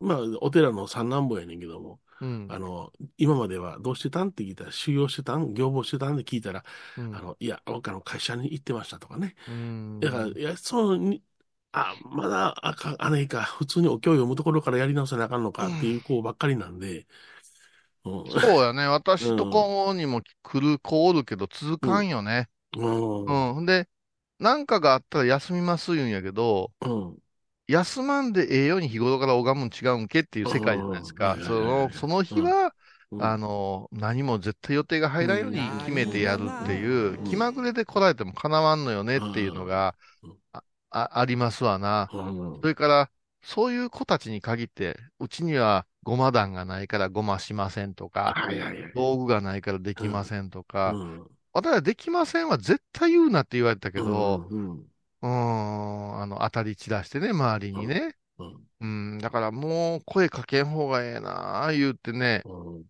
[0.00, 6.64] まあ、お寺の三男坊やねんけども、うん、あの、今まではどうしてたんって聞いたら、修行してたん業務してたんって聞いたら、
[6.96, 9.34] うんあの、いや、僕あの会社に行ってましたとかね。
[9.46, 9.56] うん
[10.00, 11.24] だから、いや、そのに、
[11.72, 17.06] あ、まだ、あかん、あれか、普通にお経を読むところからやり直さなあかんのかっていう子ばっかりなんで、
[18.04, 18.24] うん。
[18.28, 18.86] そうやね。
[18.86, 22.48] 私とこにも来る子おるけど、続かんよね。
[22.76, 22.86] う
[23.32, 23.46] ん。
[23.56, 23.66] うん。
[23.66, 23.88] で、
[24.40, 27.22] なんかがあったら休みます言うんやけど、うん。
[27.68, 31.38] 休まんでええように日頃から拝むん違うんけっていう世界じゃないですか。
[31.38, 31.42] うん。
[31.42, 32.74] その、その日は、
[33.10, 33.18] うん。
[33.18, 37.22] あの、何も絶対予定が入らんように決めてやるっていうう、ん。
[37.24, 42.12] 気まぐれで来られても叶わんのよねっていうのがうん、あ、あありますわな。
[42.12, 42.60] うん。
[42.62, 43.12] それから、
[43.42, 48.38] そういう子たちに限って、うちにはごま団がないからごましませんとか。
[48.94, 51.36] 道具がないからできませんとか、うん。
[51.52, 54.42] 私はできませんは絶対言うなって言われたけど、
[55.22, 58.14] うんあの、当たり散らしてね、周りにね。
[58.38, 62.84] うんうん、だからもう声かけん方がええなあ言ってね、うん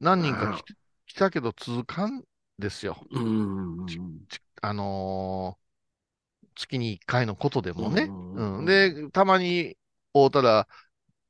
[0.00, 0.74] 何人か来て
[1.06, 2.22] 来たけど続かん
[2.58, 2.96] ですよ。
[3.10, 5.64] うんうんちあのー
[6.56, 8.04] 月に1回のことでもね。
[8.34, 8.64] うんうん。
[8.64, 9.76] で、たまに
[10.12, 10.68] 会うたら、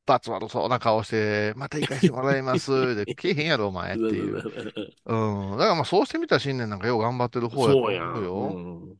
[0.06, 2.70] 罰悪そうな顔して、また行かしてもらいます。
[2.96, 4.42] で、けえへんやろ、お前っていう。
[5.06, 5.58] うん。
[5.58, 8.14] だからまあ、そうしてみたら新年なんかよう頑張ってる方やと思そうやん。
[8.20, 8.96] うよ。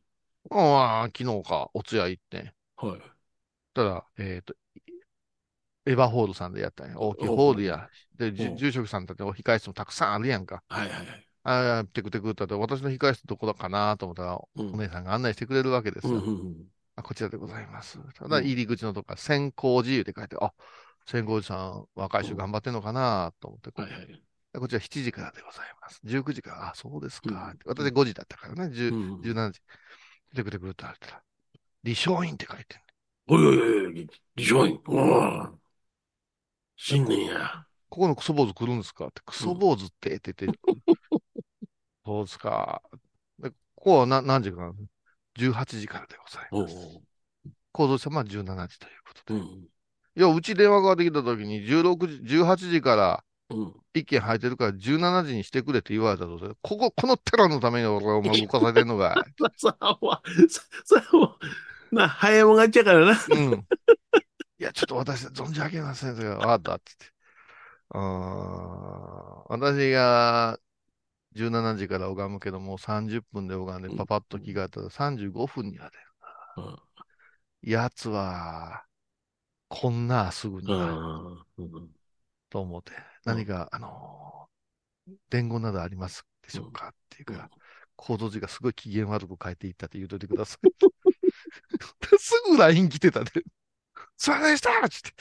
[0.51, 2.53] ああ昨日か、お通夜行って。
[2.77, 3.01] はい。
[3.73, 4.55] ただ、えっ、と、
[5.85, 6.99] エヴァホールさんでやったんや。
[6.99, 7.89] 大きいホールや。
[8.17, 10.63] で、じ住職さんたちお控え室もたくさんあるやんか。
[10.67, 11.27] はいはいはい。
[11.43, 16.13] ああ、テクテクって言ったら、私の控え室どこだかなと思ったら、うんお姉さんが案内してくれるわけですよ。
[16.13, 16.55] うんうん
[16.97, 17.99] あこちらでございます。
[18.13, 20.53] ただ、入り口のとこから、先行寺って書いて、あ、
[21.05, 24.21] 先行寺さん、若い人頑張ってんのかなと思って、はいはい。
[24.57, 25.99] こちら7時からでございます。
[26.05, 27.53] 19時から、あ、そうですか。
[27.53, 29.61] うん私5時だったからね、10うん17時。
[30.35, 31.21] テクテクって言ったら、
[31.83, 32.81] 李承院って書いてる。
[33.27, 34.07] おいおいおい、
[34.37, 34.79] 李承院。
[34.85, 35.59] うん
[36.77, 37.65] 新年や。
[37.89, 40.59] ここのクソ坊主来るんですかって、クソ坊主ってって言って、
[42.05, 42.81] そうですか。
[43.39, 44.67] でここはな何時から？
[44.67, 44.75] なの
[45.37, 46.99] ?18 時からでございます。
[47.71, 49.39] 構造様は17時ということで。
[49.39, 49.47] うん。
[49.47, 49.69] い
[50.15, 53.24] や、うち電話がかかってきたときに、16時、18時からうん。
[53.93, 59.33] 一件入ってるから17時にしてくれって言われたとここ、この寺のために俺はお前動かされてんのかい。
[59.57, 61.37] さあ、もう、ささあ、も
[61.91, 63.17] う、な、早いもん勝ちやからな。
[63.27, 63.67] うん。
[64.59, 66.15] いや、ちょっと私、存じ上げません。
[66.37, 67.15] わかったって言って。
[67.89, 70.59] あー私が
[71.33, 76.03] 17時から拝むけども、30分で拝んでパパッと着替えたら35分には出る。
[76.57, 76.79] うん
[77.61, 78.85] やつは、
[79.69, 81.45] こんなすぐにうは、ん。
[81.57, 81.95] うん
[82.49, 84.35] と思って、うん何か、あのー
[85.29, 87.49] 伝言などありますでしょうかっていうから、
[87.95, 90.67] 構造字がすごい機嫌悪く変えていったって言うといてください。
[92.17, 93.31] すぐ LINE 来てたで。
[94.17, 95.11] すいませんでしたつって。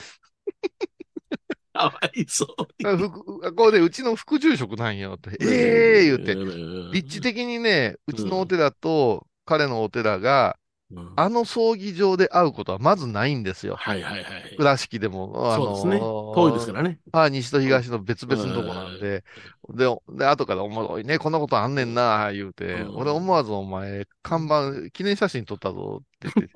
[1.74, 5.36] かわいそうあふくこれでうちの副住職なんよって。
[5.40, 6.34] ええ言って。
[6.92, 10.56] 立地的にね、うちのお寺と彼のお寺が、
[10.90, 13.76] うんあの葬儀場で会うことはまずないんですよ。
[13.76, 14.56] はいはいはい。
[14.56, 16.00] 倉敷でも、あのそうですね。
[16.00, 17.00] 遠いですからね。
[17.12, 19.24] あ西と東の別々のとこなんで、
[19.70, 26.54] で、で、後からおもろいね、こんなことあんねんな、言うて、うん俺思わずお前、看板、記念写真撮ったぞって言って、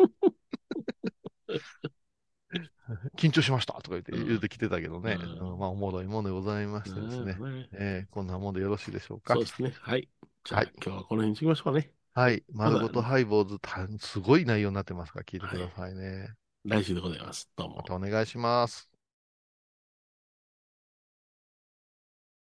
[3.17, 9.45] 緊張しましたとか言って、うん言うてきてたけどね、うんうんまあ、おもろいものでございましてですね、うんねえーこんなもんでよろしいでしょうかそう。
[9.45, 9.75] ですね。
[9.81, 10.09] はい。
[10.45, 11.93] じゃあ、はい今日はこの辺にしましょうかね。
[12.19, 12.43] はい。
[12.53, 15.21] 丸ごとハイボーズ、たすごい内容になってますか？
[15.21, 16.31] ら、聞いてくださいね。
[16.65, 17.49] 来週でございます。
[17.57, 17.83] どうもま。
[17.85, 18.91] たお願いします。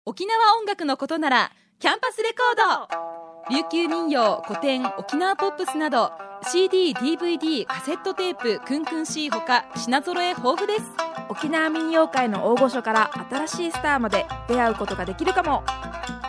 [0.04, 6.10] 沖縄音楽のことならキャンパスレコード琉球民謡古典沖縄ポップスなど
[6.44, 10.82] CDDVD カセットテープクンクン C ほか品揃え豊富です。
[11.28, 15.64] 沖縄民謡界の大御所から新しいスターまで出会うことができるかも。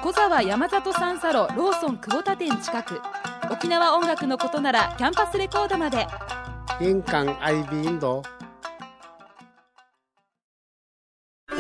[0.04, 3.02] 小沢山里三佐路ローソン久保田店近く。
[3.52, 6.08] 沖縄音楽のことならキャンパスレコードまで。
[6.82, 8.24] 印鑑 IB インド。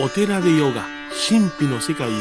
[0.02, 0.84] お寺でヨガ、
[1.30, 2.12] 神秘の世界へ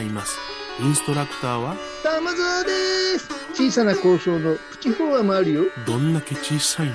[0.00, 0.57] 誘います。
[0.80, 3.28] インストラクターは、玉沢です。
[3.52, 5.64] 小さな交渉のプチフォアもあるよ。
[5.84, 6.92] どんだけ小さいね。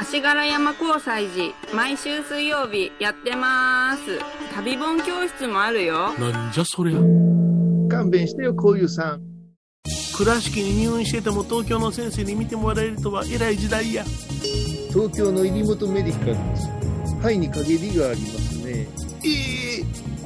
[0.00, 4.18] 足柄山交際時毎週水曜日やってます。
[4.52, 6.12] 旅本教室もあるよ。
[6.18, 6.98] なんじゃそりゃ。
[7.88, 9.22] 勘弁してよこういうさん。
[10.16, 14.04] 倉敷に入院してても東京の先生に見てもらえるとは偉い時代や。
[14.88, 16.68] 東京の入本メディカルです。
[17.20, 18.88] 肺に陰りがありますね。
[19.24, 19.49] ええ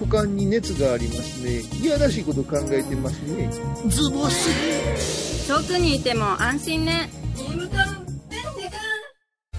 [0.05, 1.61] 股間に熱がありますね。
[1.81, 3.51] いやらしいこと考えてますね。
[3.89, 7.11] ズボス遠くにいても安心ね。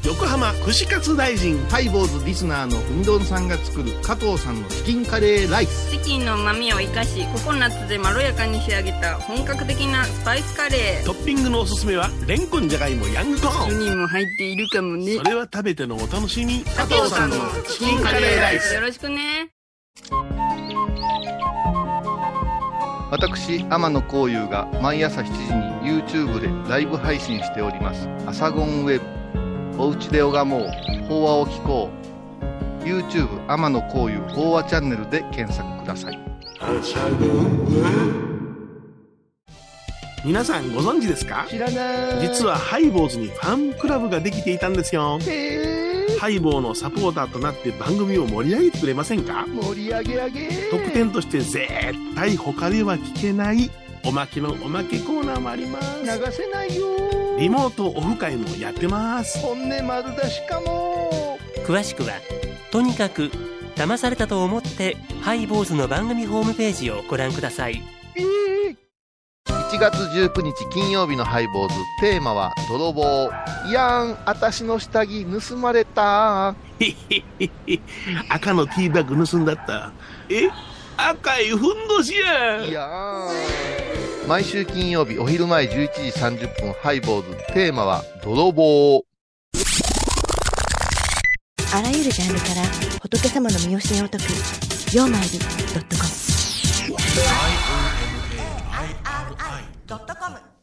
[0.03, 1.57] 横浜串カツ大臣。
[1.65, 5.89] ハイボーズリスナーのうみどんさんが作る加藤さんのチキンカレーライス。
[5.89, 11.05] チキンの旨味を生かしココナッツでまろやかに仕上げた本格的なスパイスカレー。
[11.05, 13.69] トッピングのおすすめは、レンコンじゃがいもヤングコーン。
[13.69, 15.15] 4人も入っているかもね。
[15.15, 16.63] それは食べてのお楽しみ。
[16.63, 17.37] 加藤さんの
[17.67, 18.75] チキンカレーライス。
[18.75, 19.55] よろしくね
[23.18, 25.32] 私天野幸雄が毎朝7時
[25.88, 29.05] に YouTube でライブ配信しております「アサゴンウェブ」
[29.82, 30.68] 「おうちで拝もう。
[31.07, 31.89] 法話を聞こ
[32.82, 36.20] う」YouTube 天野幸雄法話チャンネルで検索ください。
[40.26, 41.45] 皆さんご存知ですか？
[41.47, 41.76] 知らない。
[42.20, 45.20] 実はハイボーズにファンクラブができていたんですよ。
[45.22, 49.45] へえハイボーのサポーターとなって番組を盛り上げてくれませんか？
[49.47, 50.49] 盛り上げ上げ。
[50.72, 51.68] 特典として絶
[52.16, 53.70] 対他では聞けない
[54.06, 56.03] おまけのおまけコーナーもあります。
[56.03, 56.86] 流せないよ。
[57.38, 59.39] リモートオフ会もやってます。
[59.39, 61.38] 本音丸出しかも。
[61.66, 62.14] 詳しくは
[62.72, 63.32] とにかく
[63.76, 67.82] 騙されたと思ってハイボーズの番組ホームページをご覧ください。
[68.16, 68.55] ええ
[69.76, 73.30] 1月19日金曜日のハイボーズ、テーマは泥棒。
[73.67, 76.55] いやん、あたしの下着盗まれた。
[78.30, 79.91] 赤のティーバッグ盗んだった。
[80.30, 80.47] え？
[80.95, 84.30] 赤いふんどしやいやーん。
[84.30, 89.03] 毎週金曜日お昼前11時30分ハイボーズ、テーマは泥棒。
[91.73, 92.63] あらゆるジャンルから
[93.01, 94.23] 仏様の身教えを解く
[94.95, 95.45] 「曜マイルド
[95.82, 96.09] ットコム」
[99.88, 100.55] ドットコム。